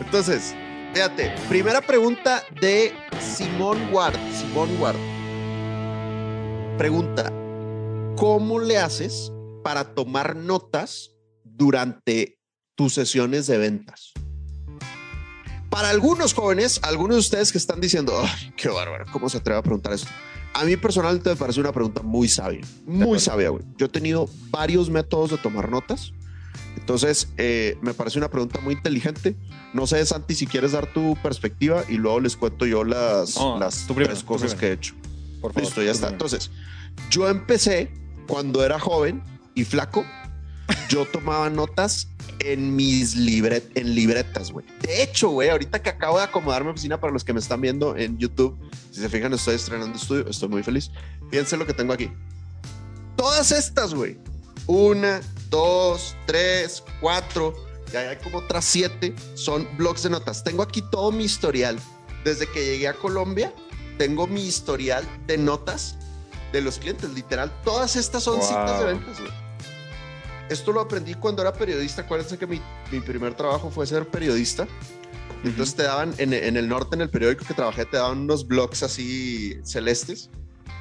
[0.00, 0.54] Entonces,
[0.94, 4.16] fíjate, primera pregunta de Simón Ward.
[4.32, 5.17] Simón Ward.
[6.78, 7.32] Pregunta,
[8.14, 9.32] ¿cómo le haces
[9.64, 11.10] para tomar notas
[11.42, 12.38] durante
[12.76, 14.12] tus sesiones de ventas?
[15.70, 19.58] Para algunos jóvenes, algunos de ustedes que están diciendo, Ay, qué bárbaro, ¿cómo se atreve
[19.58, 20.08] a preguntar esto?
[20.54, 23.64] A mí personalmente me parece una pregunta muy sabia, muy sabia, güey.
[23.76, 26.12] Yo he tenido varios métodos de tomar notas.
[26.76, 29.34] Entonces, eh, me parece una pregunta muy inteligente.
[29.74, 33.84] No sé, Santi, si quieres dar tu perspectiva y luego les cuento yo las, las
[33.88, 34.94] tres cosas que he hecho.
[35.40, 36.08] Por favor, Listo, ya está.
[36.08, 36.50] Entonces,
[37.10, 37.92] yo empecé
[38.26, 39.22] cuando era joven
[39.54, 40.04] y flaco.
[40.88, 42.08] Yo tomaba notas
[42.40, 44.66] en mis libret en libretas, güey.
[44.82, 47.60] De hecho, güey, ahorita que acabo de acomodar mi oficina para los que me están
[47.60, 48.58] viendo en YouTube,
[48.90, 50.90] si se fijan, estoy estrenando estudio, estoy muy feliz.
[51.30, 52.10] Fíjense lo que tengo aquí.
[53.16, 54.18] Todas estas, güey,
[54.66, 55.20] una,
[55.50, 57.54] dos, tres, cuatro,
[57.92, 60.44] y hay como otras siete, son blogs de notas.
[60.44, 61.78] Tengo aquí todo mi historial.
[62.24, 63.52] Desde que llegué a Colombia,
[63.98, 65.96] tengo mi historial de notas
[66.52, 67.52] de los clientes, literal.
[67.64, 69.18] Todas estas son citas de ventas,
[70.48, 72.02] Esto lo aprendí cuando era periodista.
[72.02, 74.66] Acuérdense que mi, mi primer trabajo fue ser periodista.
[75.44, 78.46] Entonces te daban, en, en, el norte, en el periódico que trabajé, te daban unos
[78.46, 80.30] blogs así celestes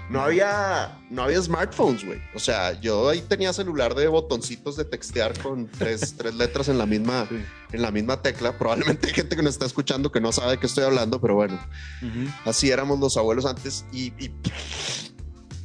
[0.09, 2.21] no había, no había smartphones, güey.
[2.33, 6.77] O sea, yo ahí tenía celular de botoncitos de textear con tres, tres letras en
[6.77, 7.27] la, misma,
[7.71, 8.57] en la misma tecla.
[8.57, 11.35] Probablemente hay gente que nos está escuchando que no sabe de qué estoy hablando, pero
[11.35, 11.59] bueno,
[12.45, 14.13] así éramos los abuelos antes y,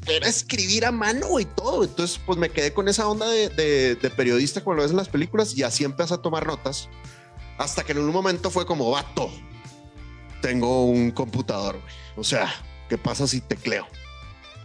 [0.08, 1.84] era escribir a mano y todo.
[1.84, 3.48] Entonces, pues me quedé con esa onda de,
[3.94, 6.88] de, periodista como lo ves en las películas y así empecé a tomar notas.
[7.56, 9.30] Hasta que en un momento fue como, vato,
[10.40, 11.94] tengo un computador, güey.
[12.16, 12.52] O sea,
[12.88, 13.86] ¿qué pasa si tecleo?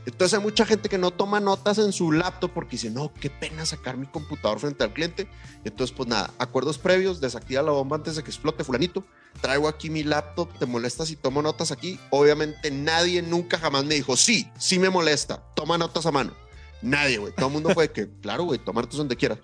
[0.08, 3.30] Entonces hay mucha gente que no toma notas en su laptop porque dice, no, qué
[3.30, 5.28] pena sacar mi computador frente al cliente.
[5.66, 9.04] Entonces, pues nada, acuerdos previos, desactiva la bomba antes de que explote fulanito.
[9.42, 12.00] Traigo aquí mi laptop, ¿te molesta si tomo notas aquí?
[12.10, 16.34] Obviamente nadie nunca jamás me dijo, sí, sí me molesta, toma notas a mano.
[16.82, 17.34] Nadie, güey.
[17.36, 19.40] Todo el mundo fue que, claro, güey, toma notas donde quieras.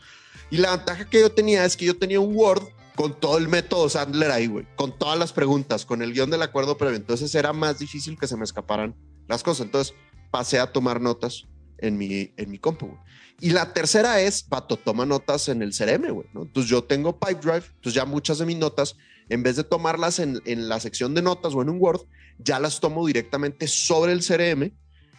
[0.50, 2.64] Y la ventaja que yo tenía es que yo tenía un Word
[2.96, 6.42] con todo el método Sandler ahí, güey, con todas las preguntas, con el guion del
[6.42, 6.96] acuerdo previo.
[6.96, 8.96] Entonces era más difícil que se me escaparan
[9.28, 9.66] las cosas.
[9.66, 9.94] Entonces,
[10.34, 11.46] pasé a tomar notas
[11.78, 12.98] en mi, en mi compu.
[13.40, 16.28] Y la tercera es, pato, toma notas en el CRM, güey.
[16.34, 18.96] Entonces yo tengo Pipedrive, entonces ya muchas de mis notas,
[19.30, 22.02] en vez de tomarlas en, en la sección de notas o en un Word,
[22.40, 24.72] ya las tomo directamente sobre el CRM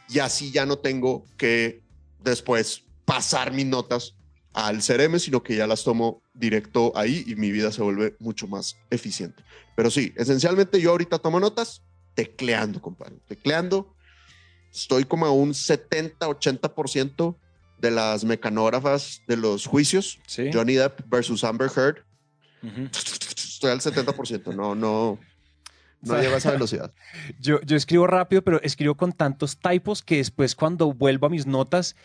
[0.09, 1.85] y así ya no tengo que
[2.25, 4.17] después pasar mis notas
[4.53, 8.49] al CRM, sino que ya las tomo directo ahí y mi vida se vuelve mucho
[8.49, 9.45] más eficiente.
[9.77, 11.83] Pero sí, esencialmente yo ahorita tomo notas
[12.15, 13.94] tecleando, compadre, tecleando
[14.75, 17.37] estoy como a un 70-80%
[17.79, 20.19] de las mecanógrafas de los juicios.
[20.53, 22.05] Johnny Depp versus Amber Heard.
[22.63, 25.19] Estoy al 70%, no, no.
[26.03, 26.93] No lleva esa velocidad.
[27.41, 31.47] Yo, yo escribo rápido, pero escribo con tantos typos que después cuando vuelvo a mis
[31.47, 31.97] notas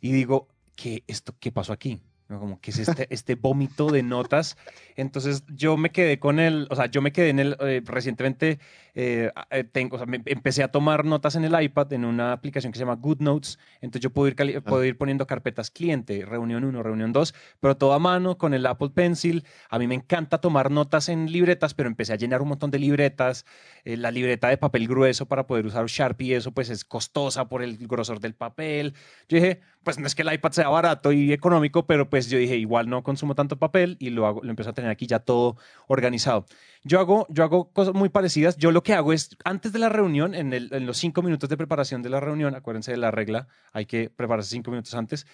[0.00, 2.00] y digo, ¿qué, esto, ¿qué pasó aquí?
[2.28, 4.56] Como que es este, este vómito de notas.
[4.96, 8.58] Entonces yo me quedé con el, o sea, yo me quedé en el, eh, recientemente
[8.94, 12.72] eh, eh, tengo, o sea, empecé a tomar notas en el iPad en una aplicación
[12.72, 13.58] que se llama GoodNotes.
[13.80, 14.60] Entonces yo puedo ir, ah.
[14.62, 18.66] puedo ir poniendo carpetas cliente, reunión 1, reunión 2, pero todo a mano con el
[18.66, 19.44] Apple Pencil.
[19.68, 22.78] A mí me encanta tomar notas en libretas, pero empecé a llenar un montón de
[22.78, 23.44] libretas.
[23.84, 27.76] la libreta de papel grueso para poder usar Sharpie, eso pues es costosa por el
[27.86, 28.94] grosor del papel.
[29.28, 32.38] Yo dije, pues no es que el iPad sea barato y económico, pero pues yo
[32.38, 35.18] dije, igual no consumo tanto papel y lo, hago, lo empiezo a tener aquí ya
[35.18, 35.56] todo
[35.86, 36.46] organizado.
[36.82, 38.56] Yo hago, yo hago cosas muy parecidas.
[38.56, 41.48] Yo lo que hago es, antes de la reunión, en, el, en los cinco minutos
[41.50, 45.26] de preparación de la reunión, acuérdense de la regla, hay que prepararse cinco minutos antes,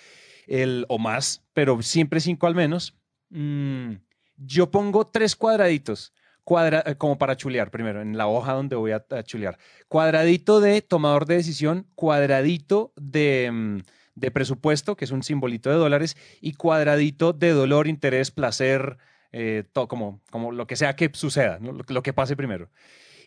[0.47, 2.97] el, o más, pero siempre cinco al menos.
[3.31, 3.95] Mm,
[4.37, 6.13] yo pongo tres cuadraditos.
[6.45, 9.59] Cuadra, eh, como para chulear primero, en la hoja donde voy a, a chulear.
[9.87, 13.83] Cuadradito de tomador de decisión, cuadradito de, mm,
[14.15, 18.99] de presupuesto, que es un simbolito de dólares, y cuadradito de dolor, interés, placer,
[19.33, 22.71] eh, todo, como, como lo que sea que suceda, lo, que pase primero.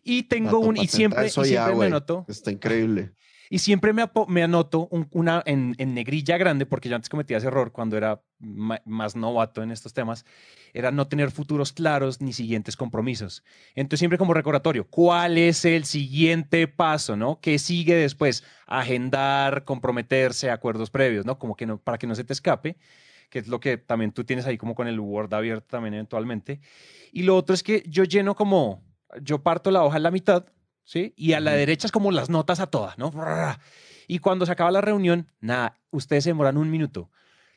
[0.03, 2.25] Y tengo un, y siempre, y siempre me anoto.
[2.27, 3.13] Está increíble.
[3.49, 7.71] Y siempre me, anoto una en, en, negrilla grande, porque yo antes cometía ese error
[7.71, 10.25] cuando era más novato en estos temas,
[10.73, 13.43] era no tener futuros claros ni siguientes compromisos.
[13.75, 17.39] Entonces siempre como recordatorio, ¿cuál es el siguiente paso, no?
[17.39, 18.43] ¿Qué sigue después?
[18.67, 21.39] Agendar, comprometerse, acuerdos previos, ¿no?
[21.39, 22.77] Como que no, para que no se te escape,
[23.29, 26.59] que es lo que también tú tienes ahí como con el Word abierto también eventualmente.
[27.11, 28.83] Y lo otro es que yo lleno como,
[29.21, 30.45] yo parto la hoja en la mitad,
[30.85, 31.13] ¿sí?
[31.17, 33.11] Y a la derecha es como las notas a todas, ¿no?
[34.07, 37.09] Y cuando se acaba la reunión, nada, ustedes se demoran un minuto.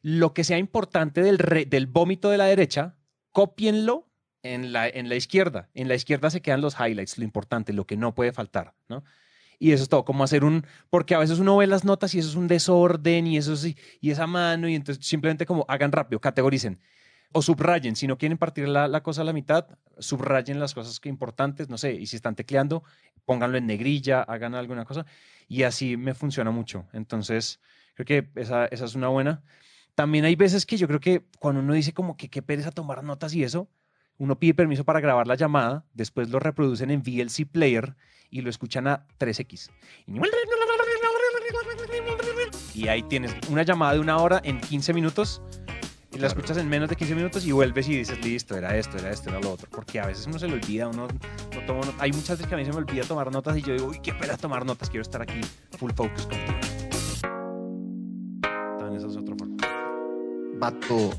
[0.02, 1.36] Lo que sea importante del,
[1.68, 2.96] del vómito de la derecha,
[3.32, 4.08] cópienlo
[4.42, 5.68] en la, en la izquierda.
[5.74, 9.04] En la izquierda se quedan los highlights, lo importante, lo que no puede faltar, ¿no?
[9.60, 12.20] Y eso es todo, como hacer un, porque a veces uno ve las notas y
[12.20, 15.90] eso es un desorden y eso sí, y esa mano y entonces simplemente como hagan
[15.90, 16.78] rápido, categoricen
[17.32, 19.66] o subrayen, si no quieren partir la, la, cosa a la mitad,
[19.98, 22.82] subrayen las cosas que importantes, no sé, y si están tecleando,
[23.24, 25.04] pónganlo en negrilla, hagan alguna cosa,
[25.46, 26.86] y así me funciona mucho.
[26.92, 27.60] Entonces,
[27.94, 29.42] creo que esa, esa es una buena.
[29.94, 33.02] También hay veces que yo creo que cuando uno dice como que qué pereza tomar
[33.02, 33.68] notas y eso,
[34.16, 37.96] uno pide permiso para grabar la llamada, después lo reproducen en VLC Player
[38.30, 39.70] y lo escuchan a 3X.
[42.74, 45.42] Y ahí tienes una llamada de una hora en 15 minutos
[46.18, 49.10] la escuchas en menos de 15 minutos y vuelves y dices, listo, era esto, era
[49.10, 49.68] esto, era lo otro.
[49.70, 52.58] Porque a veces uno se le olvida, uno no toma Hay muchas veces que a
[52.58, 55.02] mí se me olvida tomar notas y yo digo, uy, qué pena tomar notas, quiero
[55.02, 55.40] estar aquí
[55.78, 56.58] full focus contigo.
[58.78, 59.56] También esa es otra forma.
[60.58, 61.12] Vato,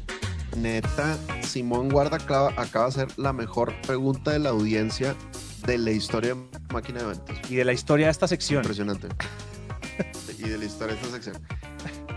[0.58, 5.16] neta, Simón Guarda acaba, acaba de hacer la mejor pregunta de la audiencia
[5.66, 7.38] de la historia de Máquina de Eventos.
[7.50, 8.64] Y de la historia de esta sección.
[8.64, 9.08] Impresionante.
[10.38, 11.42] y de la historia de esta sección.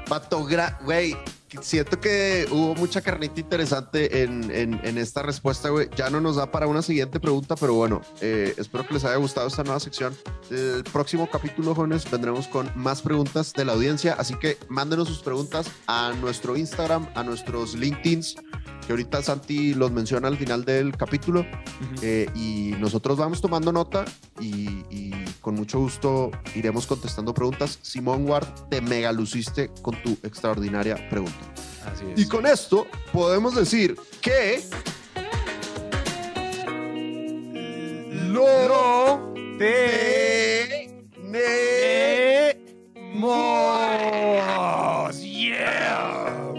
[0.08, 0.46] Pato,
[0.84, 1.16] güey,
[1.60, 5.88] siento que hubo mucha carnita interesante en, en, esta respuesta, güey.
[5.96, 9.16] Ya no nos da para una siguiente pregunta, pero bueno, eh, espero que les haya
[9.16, 10.14] gustado esta nueva sección.
[10.50, 15.20] El próximo capítulo, jóvenes, vendremos con más preguntas de la audiencia, así que mándenos sus
[15.20, 18.36] preguntas a nuestro Instagram, a nuestros LinkedIns
[18.86, 21.46] que ahorita Santi los menciona al final del capítulo.
[22.02, 24.04] Eh, y nosotros vamos tomando nota
[24.40, 27.78] y, con mucho gusto iremos contestando preguntas.
[27.82, 31.41] Simón Ward, te mega luciste con tu extraordinaria pregunta.
[31.86, 32.20] Así es.
[32.20, 34.62] Y con esto podemos decir que...
[38.32, 40.82] Lo te
[45.20, 46.52] Yeah.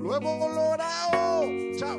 [0.00, 1.48] Lo hemos logrado.
[1.76, 1.98] Chao.